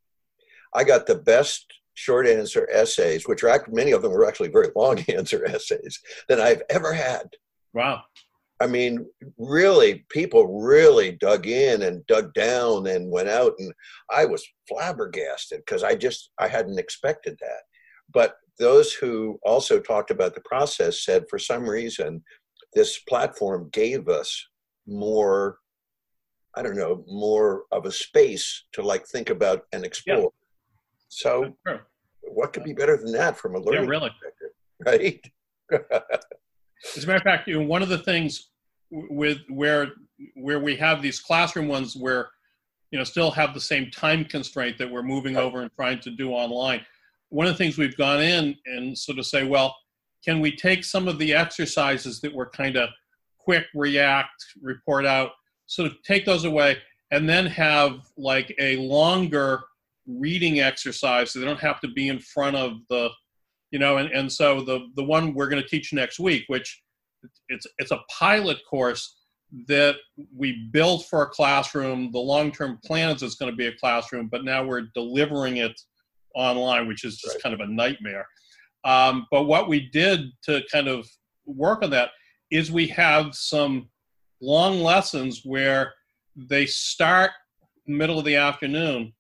I 0.75 0.85
got 0.85 1.07
the 1.07 1.17
best 1.17 1.67
short 1.95 2.27
answer 2.27 2.69
essays, 2.71 3.27
which 3.27 3.45
are 3.45 3.67
many 3.69 3.93
of 3.93 4.03
them 4.03 4.13
were 4.13 4.27
actually 4.27 4.49
very 4.49 4.69
long 4.75 4.99
answer 5.09 5.45
essays, 5.47 6.01
than 6.29 6.41
I've 6.41 6.63
ever 6.71 6.93
had. 6.93 7.29
Wow. 7.73 8.03
I 8.61 8.67
mean, 8.67 9.07
really, 9.37 10.05
people 10.11 10.61
really 10.61 11.13
dug 11.13 11.47
in 11.47 11.83
and 11.83 12.07
dug 12.07 12.33
down 12.35 12.87
and 12.87 13.11
went 13.11 13.29
out, 13.29 13.53
and 13.59 13.73
I 14.11 14.25
was 14.27 14.47
flabbergasted 14.69 15.61
because 15.67 15.83
I 15.83 15.97
just 15.97 16.31
I 16.39 16.49
hadn't 16.49 16.79
expected 16.79 17.37
that. 17.41 17.63
But 18.13 18.37
those 18.59 18.93
who 18.93 19.41
also 19.43 19.81
talked 19.81 20.13
about 20.13 20.35
the 20.35 20.41
process 20.43 21.05
said, 21.05 21.25
for 21.29 21.39
some 21.39 21.69
reason, 21.69 22.23
this 22.75 22.99
platform 22.99 23.69
gave 23.73 24.09
us 24.09 24.47
more. 24.87 25.59
I 26.57 26.63
don't 26.63 26.77
know, 26.77 27.05
more 27.09 27.65
of 27.73 27.85
a 27.85 27.91
space 27.91 28.67
to 28.75 28.83
like 28.83 29.07
think 29.07 29.29
about 29.29 29.63
and 29.73 29.85
explore. 29.85 30.21
Yeah. 30.21 30.29
So, 31.09 31.57
what 32.23 32.53
could 32.53 32.65
be 32.65 32.73
better 32.73 32.97
than 32.97 33.13
that 33.13 33.37
from 33.37 33.57
a 33.57 33.59
learning 33.59 33.85
yeah, 33.85 33.91
really. 33.91 34.11
perspective, 34.11 35.21
right? 35.73 35.91
As 36.97 37.05
a 37.05 37.07
matter 37.07 37.17
of 37.17 37.23
fact, 37.23 37.49
you 37.49 37.59
know, 37.59 37.67
one 37.67 37.83
of 37.83 37.89
the 37.89 37.99
things 37.99 38.51
with 38.91 39.39
where 39.49 39.93
where 40.35 40.61
we 40.61 40.77
have 40.77 41.03
these 41.03 41.21
classroom 41.21 41.69
ones 41.69 41.97
where 41.97 42.31
you 42.91 42.99
know 42.99 43.05
still 43.05 43.31
have 43.31 43.55
the 43.55 43.61
same 43.61 43.91
time 43.91 44.25
constraint 44.25 44.79
that 44.79 44.91
we're 44.91 45.03
moving 45.03 45.37
over 45.37 45.63
and 45.63 45.71
trying 45.75 46.01
to 46.01 46.11
do 46.11 46.31
online. 46.31 46.85
One 47.31 47.47
of 47.47 47.53
the 47.53 47.59
things 47.59 47.79
we've 47.79 47.97
gone 47.97 48.21
in 48.23 48.55
and 48.67 48.97
sort 48.97 49.19
of 49.19 49.27
say, 49.27 49.45
well, 49.45 49.75
can 50.25 50.41
we 50.41 50.55
take 50.55 50.85
some 50.85 51.09
of 51.09 51.19
the 51.19 51.35
exercises 51.35 52.21
that 52.21 52.35
were 52.35 52.49
kind 52.51 52.77
of 52.77 52.89
quick, 53.39 53.67
react, 53.75 54.45
report 54.63 55.05
out, 55.05 55.33
sort 55.67 55.91
of 55.91 56.03
take 56.03 56.25
those 56.25 56.45
away, 56.45 56.79
and 57.11 57.29
then 57.29 57.47
have 57.47 58.01
like 58.17 58.55
a 58.59 58.77
longer 58.77 59.63
reading 60.07 60.61
exercise 60.61 61.31
so 61.31 61.39
they 61.39 61.47
don't 61.47 61.61
have 61.61 61.81
to 61.81 61.89
be 61.89 62.09
in 62.09 62.19
front 62.19 62.57
of 62.57 62.73
the 62.91 63.09
you 63.71 63.79
know 63.79 63.97
and, 63.97 64.11
and 64.11 64.31
so 64.31 64.61
the 64.61 64.81
the 64.97 65.03
one 65.03 65.33
we're 65.33 65.49
going 65.49 65.63
to 65.63 65.67
teach 65.67 65.95
next 65.95 66.21
week 66.21 66.45
which 66.49 66.83
it's 67.49 67.67
it's 67.79 67.91
a 67.91 68.01
pilot 68.11 68.59
course 68.69 69.17
that 69.69 69.97
we 70.37 70.69
built 70.73 71.07
for 71.07 71.23
a 71.23 71.29
classroom. 71.29 72.11
The 72.13 72.19
long-term 72.19 72.81
plan 72.85 73.15
is 73.15 73.23
it's 73.23 73.37
going 73.37 73.53
to 73.53 73.57
be 73.57 73.67
a 73.67 73.77
classroom, 73.77 74.29
but 74.29 74.45
now 74.45 74.65
we're 74.65 74.89
delivering 74.95 75.59
it 75.59 75.79
online, 76.35 76.89
which 76.89 77.05
is 77.05 77.19
just 77.19 77.37
right. 77.37 77.43
kind 77.43 77.55
of 77.55 77.61
a 77.61 77.71
nightmare. 77.71 78.27
Um, 78.85 79.27
but 79.31 79.45
what 79.45 79.69
we 79.69 79.89
did 79.91 80.31
to 80.45 80.63
kind 80.71 80.89
of 80.89 81.09
work 81.47 81.83
on 81.83 81.91
that 81.91 82.11
is 82.51 82.71
we 82.71 82.87
have 82.89 83.35
some 83.35 83.89
long 84.41 84.81
lessons 84.81 85.43
where 85.45 85.93
they 86.37 86.67
start 86.67 87.31
middle 87.87 88.19
of 88.19 88.25
the 88.25 88.37
afternoon, 88.37 89.13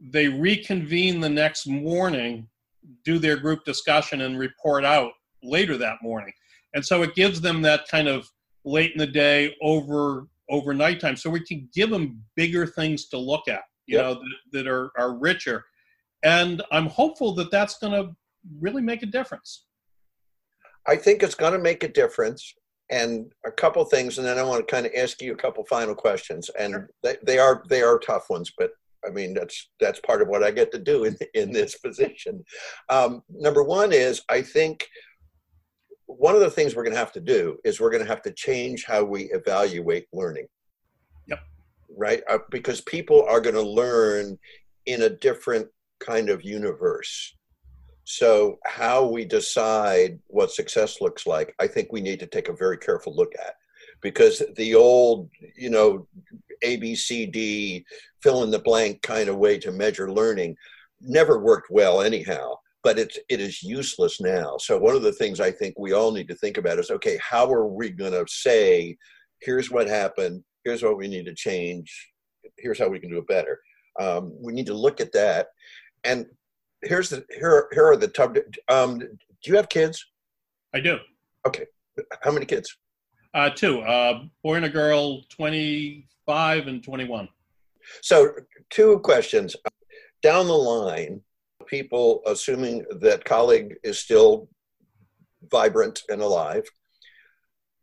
they 0.00 0.28
reconvene 0.28 1.20
the 1.20 1.28
next 1.28 1.66
morning, 1.66 2.48
do 3.04 3.18
their 3.18 3.36
group 3.36 3.64
discussion, 3.64 4.22
and 4.22 4.38
report 4.38 4.84
out 4.84 5.12
later 5.42 5.76
that 5.76 5.96
morning 6.02 6.32
and 6.74 6.84
so 6.84 7.02
it 7.02 7.14
gives 7.14 7.40
them 7.40 7.62
that 7.62 7.88
kind 7.88 8.08
of 8.08 8.28
late 8.64 8.92
in 8.92 8.98
the 8.98 9.06
day 9.06 9.54
over 9.62 10.26
over 10.50 10.74
nighttime 10.74 11.16
so 11.16 11.30
we 11.30 11.40
can 11.40 11.68
give 11.74 11.88
them 11.88 12.20
bigger 12.36 12.66
things 12.66 13.08
to 13.08 13.16
look 13.16 13.48
at 13.48 13.62
you 13.86 13.96
yep. 13.96 14.04
know 14.04 14.14
that, 14.14 14.34
that 14.52 14.66
are, 14.66 14.90
are 14.98 15.16
richer 15.18 15.64
and 16.22 16.62
i'm 16.70 16.86
hopeful 16.86 17.34
that 17.34 17.50
that's 17.50 17.78
going 17.78 17.92
to 17.92 18.14
really 18.60 18.82
make 18.82 19.02
a 19.02 19.06
difference 19.06 19.64
i 20.86 20.96
think 20.96 21.22
it's 21.22 21.34
going 21.34 21.52
to 21.52 21.58
make 21.58 21.82
a 21.82 21.88
difference 21.88 22.54
and 22.90 23.32
a 23.46 23.50
couple 23.50 23.84
things, 23.84 24.18
and 24.18 24.26
then 24.26 24.38
I 24.38 24.42
want 24.42 24.66
to 24.66 24.72
kind 24.72 24.86
of 24.86 24.92
ask 24.96 25.20
you 25.22 25.32
a 25.32 25.36
couple 25.36 25.64
final 25.64 25.94
questions. 25.94 26.50
And 26.58 26.72
Sure. 26.72 26.90
they, 27.02 27.16
they 27.22 27.38
are 27.38 27.62
they 27.68 27.82
are 27.82 27.98
tough 27.98 28.28
ones, 28.28 28.52
but 28.56 28.72
I 29.06 29.10
mean 29.10 29.34
that's 29.34 29.70
that's 29.80 30.00
part 30.00 30.22
of 30.22 30.28
what 30.28 30.42
I 30.42 30.50
get 30.50 30.70
to 30.72 30.78
do 30.78 31.04
in 31.04 31.16
in 31.34 31.52
this 31.52 31.76
position. 31.78 32.44
Um, 32.88 33.22
number 33.30 33.62
one 33.62 33.92
is 33.92 34.22
I 34.28 34.42
think 34.42 34.86
one 36.06 36.34
of 36.34 36.42
the 36.42 36.50
things 36.50 36.76
we're 36.76 36.84
going 36.84 36.92
to 36.92 36.98
have 36.98 37.12
to 37.12 37.20
do 37.20 37.56
is 37.64 37.80
we're 37.80 37.90
going 37.90 38.02
to 38.02 38.08
have 38.08 38.22
to 38.22 38.32
change 38.32 38.84
how 38.84 39.02
we 39.02 39.24
evaluate 39.32 40.06
learning. 40.12 40.46
Yep. 41.26 41.40
Right, 41.96 42.22
uh, 42.28 42.38
because 42.50 42.82
people 42.82 43.24
are 43.28 43.40
going 43.40 43.54
to 43.54 43.62
learn 43.62 44.38
in 44.84 45.02
a 45.02 45.08
different 45.08 45.68
kind 46.00 46.28
of 46.28 46.44
universe. 46.44 47.34
So, 48.04 48.58
how 48.64 49.06
we 49.06 49.24
decide 49.24 50.18
what 50.26 50.50
success 50.50 51.00
looks 51.00 51.26
like, 51.26 51.54
I 51.58 51.66
think 51.66 51.90
we 51.90 52.00
need 52.00 52.20
to 52.20 52.26
take 52.26 52.48
a 52.48 52.56
very 52.56 52.76
careful 52.76 53.16
look 53.16 53.32
at 53.34 53.54
because 54.02 54.42
the 54.56 54.74
old, 54.74 55.30
you 55.56 55.70
know, 55.70 56.06
ABCD, 56.62 57.84
fill 58.22 58.42
in 58.42 58.50
the 58.50 58.58
blank 58.58 59.02
kind 59.02 59.28
of 59.28 59.36
way 59.36 59.58
to 59.58 59.72
measure 59.72 60.12
learning 60.12 60.56
never 61.00 61.38
worked 61.38 61.70
well, 61.70 62.00
anyhow. 62.02 62.54
But 62.82 62.98
it's 62.98 63.18
it 63.30 63.40
is 63.40 63.62
useless 63.62 64.20
now. 64.20 64.58
So 64.58 64.78
one 64.78 64.94
of 64.94 65.02
the 65.02 65.12
things 65.12 65.40
I 65.40 65.50
think 65.50 65.78
we 65.78 65.92
all 65.92 66.12
need 66.12 66.28
to 66.28 66.34
think 66.34 66.58
about 66.58 66.78
is 66.78 66.90
okay, 66.90 67.18
how 67.22 67.50
are 67.50 67.66
we 67.66 67.88
going 67.88 68.12
to 68.12 68.26
say, 68.28 68.98
here's 69.40 69.70
what 69.70 69.88
happened, 69.88 70.44
here's 70.64 70.82
what 70.82 70.98
we 70.98 71.08
need 71.08 71.24
to 71.24 71.34
change, 71.34 72.12
here's 72.58 72.78
how 72.78 72.88
we 72.88 73.00
can 73.00 73.10
do 73.10 73.18
it 73.18 73.26
better. 73.26 73.58
Um, 73.98 74.34
we 74.38 74.52
need 74.52 74.66
to 74.66 74.74
look 74.74 75.00
at 75.00 75.12
that, 75.12 75.48
and 76.04 76.26
here's 76.84 77.10
the 77.10 77.24
here 77.30 77.68
here 77.72 77.86
are 77.86 77.96
the 77.96 78.08
top. 78.08 78.36
Um, 78.68 78.98
do 78.98 79.06
you 79.44 79.56
have 79.56 79.68
kids? 79.68 80.04
I 80.74 80.80
do. 80.80 80.98
Okay, 81.46 81.66
how 82.22 82.32
many 82.32 82.46
kids? 82.46 82.76
Uh, 83.34 83.50
two, 83.50 83.80
uh, 83.80 84.22
boy 84.42 84.54
and 84.54 84.64
a 84.64 84.68
girl, 84.68 85.22
25 85.28 86.66
and 86.68 86.84
21. 86.84 87.28
So 88.00 88.30
two 88.70 89.00
questions 89.00 89.56
down 90.22 90.46
the 90.46 90.52
line. 90.52 91.20
People 91.66 92.22
assuming 92.26 92.84
that 93.00 93.24
colleague 93.24 93.74
is 93.82 93.98
still 93.98 94.48
vibrant 95.50 96.02
and 96.08 96.20
alive. 96.20 96.62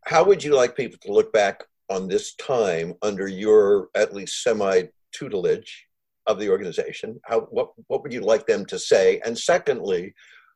How 0.05 0.23
would 0.23 0.43
you 0.43 0.55
like 0.55 0.75
people 0.75 0.97
to 1.03 1.11
look 1.11 1.33
back 1.33 1.63
on 1.89 2.07
this 2.07 2.35
time 2.35 2.93
under 3.01 3.27
your 3.27 3.89
at 3.95 4.13
least 4.13 4.43
semi 4.43 4.83
tutelage 5.11 5.87
of 6.27 6.39
the 6.39 6.49
organization? 6.49 7.19
How 7.25 7.41
what 7.51 7.71
what 7.87 8.03
would 8.03 8.13
you 8.13 8.21
like 8.21 8.45
them 8.45 8.65
to 8.67 8.79
say? 8.79 9.21
And 9.25 9.37
secondly, 9.37 10.13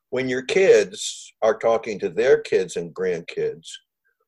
when 0.10 0.30
your 0.30 0.44
kids 0.44 1.34
are 1.42 1.58
talking 1.58 2.00
to 2.00 2.10
their 2.10 2.42
kids 2.42 2.76
and 2.76 2.94
grandkids, 2.94 3.68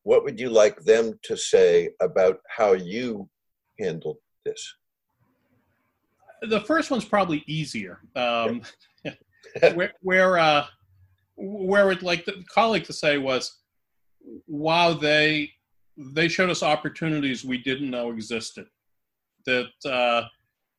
what 0.03 0.23
would 0.23 0.39
you 0.39 0.49
like 0.49 0.79
them 0.81 1.19
to 1.23 1.37
say 1.37 1.89
about 2.01 2.39
how 2.47 2.73
you 2.73 3.29
handled 3.79 4.17
this? 4.45 4.75
The 6.43 6.61
first 6.61 6.91
one's 6.91 7.05
probably 7.05 7.43
easier. 7.47 7.99
Um, 8.15 8.61
where 9.73 9.93
where 10.01 10.37
uh, 10.37 10.65
where 11.35 11.91
it 11.91 12.03
like 12.03 12.25
the 12.25 12.43
colleague 12.53 12.85
to 12.85 12.93
say 12.93 13.17
was, 13.17 13.59
wow, 14.47 14.93
they 14.93 15.51
they 15.97 16.27
showed 16.27 16.49
us 16.49 16.63
opportunities 16.63 17.43
we 17.43 17.57
didn't 17.57 17.89
know 17.89 18.11
existed. 18.11 18.67
That 19.45 19.69
uh, 19.85 20.23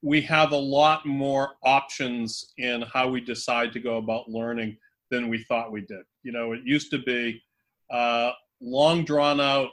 we 0.03 0.21
have 0.23 0.53
a 0.53 0.57
lot 0.57 1.05
more 1.07 1.55
options 1.63 2.53
in 2.59 2.83
how 2.83 3.09
we 3.09 3.21
decide 3.21 3.73
to 3.73 3.81
go 3.81 3.97
about 3.97 4.29
learning 4.29 4.77
than 5.11 5.29
we 5.29 5.43
thought 5.45 5.73
we 5.73 5.81
did. 5.81 6.03
You 6.23 6.33
know, 6.33 6.53
it 6.53 6.61
used 6.65 6.91
to 6.93 6.99
be 6.99 7.43
uh, 7.91 8.33
long 8.61 9.05
drawn 9.05 9.41
out, 9.41 9.71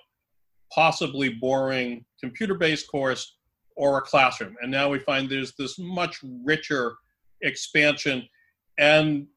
possibly 0.74 1.30
boring 1.30 2.06
computer 2.20 2.56
based 2.56 2.90
course 2.90 3.38
or 3.76 3.98
a 3.98 4.02
classroom. 4.02 4.56
And 4.62 4.72
now 4.72 4.90
we 4.90 5.00
find 5.00 5.30
there's 5.30 5.54
this 5.56 5.78
much 5.78 6.20
richer 6.44 6.96
expansion 7.42 8.28
and 8.80 9.28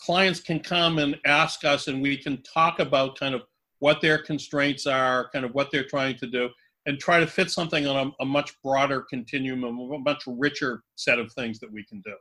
clients 0.00 0.40
can 0.40 0.60
come 0.60 0.98
and 0.98 1.18
ask 1.24 1.64
us 1.64 1.88
and 1.88 2.02
we 2.02 2.16
can 2.16 2.42
talk 2.42 2.78
about 2.78 3.18
kind 3.18 3.34
of 3.34 3.42
what 3.78 4.00
their 4.00 4.18
constraints 4.18 4.86
are, 4.86 5.28
kind 5.30 5.44
of 5.44 5.54
what 5.54 5.70
they're 5.70 5.84
trying 5.84 6.16
to 6.18 6.26
do 6.26 6.50
and 6.86 6.98
try 6.98 7.20
to 7.20 7.26
fit 7.26 7.50
something 7.50 7.86
on 7.86 8.06
a, 8.06 8.22
a 8.22 8.24
much 8.26 8.52
broader 8.62 9.04
continuum, 9.08 9.64
a 9.64 9.98
much 9.98 10.22
richer 10.26 10.82
set 10.94 11.18
of 11.18 11.32
things 11.32 11.58
that 11.60 11.72
we 11.72 11.84
can 11.84 12.00
do. 12.00 12.14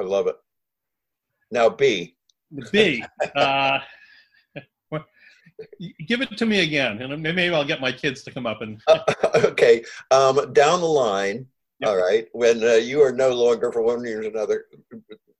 I 0.00 0.04
love 0.04 0.26
it. 0.26 0.36
Now, 1.50 1.68
B. 1.68 2.16
B, 2.70 3.04
uh, 3.34 3.78
give 6.06 6.20
it 6.20 6.36
to 6.36 6.46
me 6.46 6.60
again, 6.60 7.02
and 7.02 7.22
maybe 7.22 7.52
I'll 7.52 7.64
get 7.64 7.80
my 7.80 7.92
kids 7.92 8.22
to 8.24 8.30
come 8.30 8.46
up 8.46 8.62
and. 8.62 8.80
okay, 9.34 9.84
um, 10.10 10.52
down 10.52 10.80
the 10.80 10.86
line, 10.86 11.46
Yep. 11.80 11.90
all 11.90 11.96
right, 11.96 12.26
when 12.32 12.64
uh, 12.64 12.74
you 12.74 13.02
are 13.02 13.12
no 13.12 13.30
longer, 13.30 13.70
for 13.70 13.82
one 13.82 14.00
reason 14.00 14.24
or 14.24 14.28
another, 14.28 14.64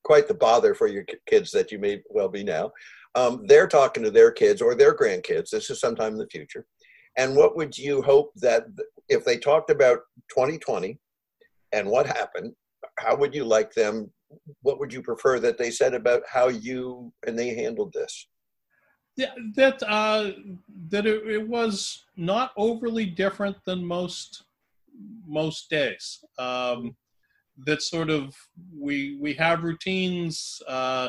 quite 0.04 0.28
the 0.28 0.34
bother 0.34 0.74
for 0.74 0.86
your 0.86 1.04
kids 1.26 1.50
that 1.52 1.72
you 1.72 1.78
may 1.78 2.02
well 2.10 2.28
be 2.28 2.44
now, 2.44 2.72
um, 3.14 3.46
they're 3.46 3.66
talking 3.66 4.02
to 4.02 4.10
their 4.10 4.30
kids 4.30 4.60
or 4.60 4.74
their 4.74 4.94
grandkids. 4.94 5.48
This 5.48 5.70
is 5.70 5.80
sometime 5.80 6.12
in 6.12 6.18
the 6.18 6.26
future. 6.26 6.66
And 7.16 7.36
what 7.36 7.56
would 7.56 7.76
you 7.76 8.02
hope 8.02 8.32
that 8.36 8.66
if 9.08 9.24
they 9.24 9.38
talked 9.38 9.70
about 9.70 10.00
2020 10.30 10.98
and 11.72 11.88
what 11.88 12.06
happened, 12.06 12.52
how 12.98 13.16
would 13.16 13.34
you 13.34 13.44
like 13.44 13.72
them? 13.72 14.10
What 14.62 14.78
would 14.78 14.92
you 14.92 15.02
prefer 15.02 15.38
that 15.40 15.58
they 15.58 15.70
said 15.70 15.94
about 15.94 16.22
how 16.30 16.48
you 16.48 17.12
and 17.26 17.38
they 17.38 17.54
handled 17.54 17.92
this? 17.92 18.28
Yeah, 19.16 19.32
that 19.54 19.82
uh, 19.82 20.32
that 20.90 21.06
it, 21.06 21.26
it 21.26 21.48
was 21.48 22.04
not 22.16 22.52
overly 22.56 23.06
different 23.06 23.56
than 23.64 23.84
most 23.84 24.44
most 25.26 25.70
days. 25.70 26.22
Um, 26.38 26.96
that 27.64 27.80
sort 27.80 28.10
of 28.10 28.34
we 28.78 29.16
we 29.18 29.32
have 29.34 29.62
routines. 29.62 30.60
Uh, 30.68 31.08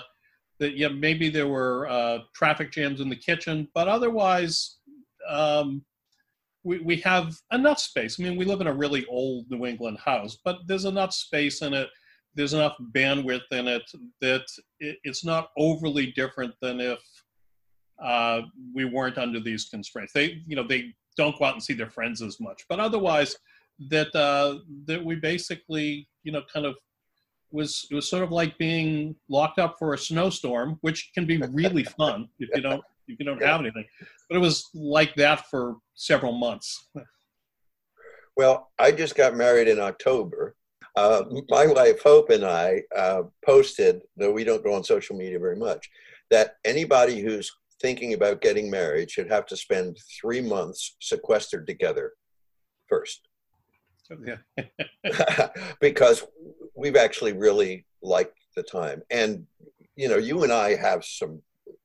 that 0.59 0.77
yeah, 0.77 0.87
maybe 0.87 1.29
there 1.29 1.47
were 1.47 1.87
uh, 1.89 2.19
traffic 2.33 2.71
jams 2.71 3.01
in 3.01 3.09
the 3.09 3.15
kitchen, 3.15 3.67
but 3.73 3.87
otherwise, 3.87 4.77
um, 5.27 5.83
we 6.67 6.79
we 6.79 6.97
have 6.97 7.33
enough 7.53 7.79
space. 7.79 8.19
I 8.19 8.23
mean, 8.23 8.37
we 8.37 8.45
live 8.45 8.61
in 8.61 8.67
a 8.67 8.73
really 8.73 9.05
old 9.07 9.49
New 9.49 9.65
England 9.65 9.97
house, 10.03 10.37
but 10.43 10.57
there's 10.67 10.85
enough 10.85 11.13
space 11.13 11.61
in 11.61 11.73
it. 11.73 11.89
There's 12.35 12.53
enough 12.53 12.75
bandwidth 12.91 13.49
in 13.51 13.67
it 13.67 13.83
that 14.21 14.45
it, 14.79 14.97
it's 15.03 15.23
not 15.23 15.49
overly 15.57 16.07
different 16.11 16.53
than 16.61 16.79
if 16.81 16.99
uh, 18.03 18.41
we 18.75 18.85
weren't 18.85 19.17
under 19.17 19.39
these 19.39 19.69
constraints. 19.69 20.13
They, 20.13 20.41
you 20.45 20.55
know, 20.55 20.67
they 20.67 20.93
don't 21.15 21.37
go 21.39 21.45
out 21.45 21.53
and 21.53 21.63
see 21.63 21.73
their 21.73 21.89
friends 21.89 22.21
as 22.21 22.39
much, 22.39 22.63
but 22.69 22.79
otherwise, 22.79 23.35
that 23.89 24.13
uh, 24.13 24.59
that 24.85 25.03
we 25.03 25.15
basically, 25.15 26.07
you 26.23 26.33
know, 26.33 26.43
kind 26.53 26.65
of 26.65 26.75
was 27.49 27.87
it 27.89 27.95
was 27.95 28.09
sort 28.09 28.23
of 28.23 28.31
like 28.31 28.57
being 28.57 29.15
locked 29.29 29.57
up 29.57 29.75
for 29.79 29.93
a 29.93 29.97
snowstorm, 29.97 30.77
which 30.81 31.11
can 31.15 31.25
be 31.25 31.37
really 31.37 31.85
fun 31.85 32.27
if 32.39 32.49
you 32.53 32.61
don't 32.61 32.83
you 33.07 33.25
don't 33.25 33.41
have 33.41 33.61
anything. 33.61 33.85
But 34.29 34.37
it 34.37 34.39
was 34.39 34.69
like 34.73 35.15
that 35.15 35.47
for 35.49 35.77
several 35.95 36.33
months. 36.33 36.89
Well, 38.35 38.69
I 38.77 38.91
just 38.91 39.15
got 39.15 39.35
married 39.35 39.67
in 39.67 39.79
October. 39.79 40.55
Uh, 40.95 41.23
my 41.49 41.67
wife 41.67 42.01
Hope 42.03 42.29
and 42.29 42.43
I 42.43 42.81
uh, 42.95 43.23
posted, 43.45 44.01
though 44.15 44.31
we 44.31 44.43
don't 44.43 44.63
go 44.63 44.73
on 44.73 44.83
social 44.83 45.15
media 45.15 45.39
very 45.39 45.55
much, 45.55 45.89
that 46.29 46.55
anybody 46.65 47.21
who's 47.21 47.51
thinking 47.81 48.13
about 48.13 48.41
getting 48.41 48.69
married 48.69 49.09
should 49.09 49.29
have 49.29 49.45
to 49.47 49.57
spend 49.57 49.97
three 50.21 50.41
months 50.41 50.95
sequestered 50.99 51.67
together 51.67 52.13
first. 52.87 53.27
Yeah. 54.25 55.47
because 55.81 56.23
we've 56.75 56.95
actually 56.95 57.33
really 57.33 57.85
liked 58.01 58.37
the 58.55 58.63
time. 58.63 59.01
And, 59.09 59.45
you 59.95 60.07
know, 60.07 60.17
you 60.17 60.43
and 60.43 60.51
I 60.51 60.75
have 60.75 61.03
some. 61.03 61.41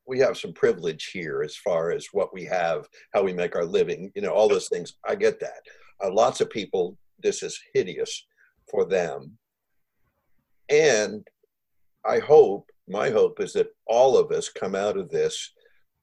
We 0.07 0.19
have 0.19 0.37
some 0.37 0.53
privilege 0.53 1.11
here 1.13 1.43
as 1.43 1.57
far 1.57 1.93
as 1.93 2.09
what 2.13 2.35
we 2.35 2.45
have, 2.45 2.89
how 3.15 3.23
we 3.23 3.33
make 3.33 3.55
our 3.55 3.65
living, 3.65 4.11
you 4.15 4.23
know, 4.23 4.33
all 4.33 4.49
those 4.49 4.69
things. 4.69 4.95
I 5.07 5.15
get 5.15 5.39
that. 5.41 5.63
Uh, 6.03 6.13
lots 6.13 6.41
of 6.41 6.51
people, 6.51 6.97
this 7.23 7.43
is 7.43 7.59
hideous 7.73 8.27
for 8.71 8.85
them. 8.85 9.39
And 10.69 11.27
I 12.05 12.19
hope, 12.19 12.71
my 12.89 13.11
hope 13.11 13.41
is 13.41 13.53
that 13.53 13.69
all 13.87 14.17
of 14.17 14.33
us 14.33 14.49
come 14.49 14.75
out 14.75 14.97
of 14.97 15.11
this 15.11 15.53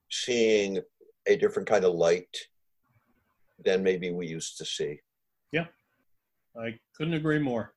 seeing 0.09 0.79
a 1.27 1.35
different 1.35 1.67
kind 1.67 1.83
of 1.83 1.93
light 1.93 2.35
than 3.65 3.83
maybe 3.83 4.11
we 4.11 4.27
used 4.27 4.57
to 4.57 4.65
see. 4.65 4.99
Yeah, 5.51 5.65
I 6.57 6.79
couldn't 6.95 7.15
agree 7.15 7.39
more. 7.39 7.73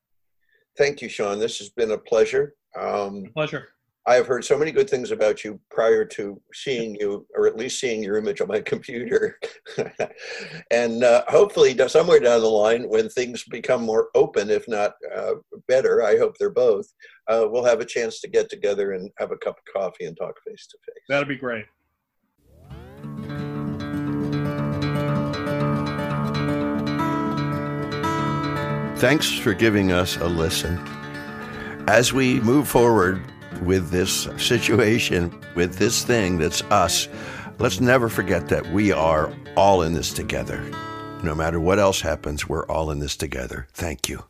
Thank 0.77 1.01
you, 1.01 1.09
Sean. 1.09 1.37
This 1.37 1.59
has 1.59 1.69
been 1.69 1.91
a 1.91 1.97
pleasure. 1.97 2.55
Um, 2.79 3.25
Pleasure. 3.35 3.69
I 4.05 4.15
have 4.15 4.27
heard 4.27 4.43
so 4.43 4.57
many 4.57 4.71
good 4.71 4.89
things 4.89 5.11
about 5.11 5.45
you 5.45 5.61
prior 5.71 6.03
to 6.03 6.41
seeing 6.53 6.95
you, 6.95 7.25
or 7.35 7.47
at 7.47 7.55
least 7.55 7.79
seeing 7.79 8.03
your 8.03 8.17
image 8.17 8.41
on 8.41 8.49
my 8.49 8.59
computer. 8.65 9.39
and 10.71 11.03
uh, 11.03 11.23
hopefully, 11.29 11.77
somewhere 11.87 12.19
down 12.19 12.41
the 12.41 12.47
line, 12.47 12.89
when 12.89 13.07
things 13.07 13.45
become 13.45 13.81
more 13.81 14.09
open, 14.13 14.49
if 14.49 14.67
not 14.67 14.93
uh, 15.15 15.35
better, 15.69 16.03
I 16.03 16.17
hope 16.17 16.37
they're 16.37 16.49
both, 16.49 16.91
uh, 17.29 17.45
we'll 17.49 17.63
have 17.63 17.79
a 17.79 17.85
chance 17.85 18.19
to 18.21 18.27
get 18.27 18.49
together 18.49 18.91
and 18.91 19.09
have 19.19 19.31
a 19.31 19.37
cup 19.37 19.57
of 19.57 19.73
coffee 19.73 20.05
and 20.05 20.17
talk 20.17 20.35
face 20.45 20.67
to 20.67 20.77
face. 20.85 21.03
That'd 21.07 21.29
be 21.29 21.37
great. 21.37 21.65
Thanks 28.97 29.31
for 29.31 29.53
giving 29.53 29.91
us 29.91 30.17
a 30.17 30.27
listen. 30.27 30.77
As 31.87 32.13
we 32.13 32.39
move 32.39 32.69
forward, 32.69 33.21
with 33.65 33.89
this 33.89 34.27
situation, 34.37 35.33
with 35.55 35.75
this 35.75 36.03
thing 36.03 36.37
that's 36.37 36.61
us, 36.63 37.07
let's 37.59 37.79
never 37.79 38.09
forget 38.09 38.49
that 38.49 38.65
we 38.71 38.91
are 38.91 39.33
all 39.55 39.81
in 39.81 39.93
this 39.93 40.13
together. 40.13 40.63
No 41.23 41.33
matter 41.33 41.59
what 41.59 41.79
else 41.79 42.01
happens, 42.01 42.49
we're 42.49 42.65
all 42.67 42.91
in 42.91 42.99
this 42.99 43.15
together. 43.15 43.67
Thank 43.73 44.09
you. 44.09 44.23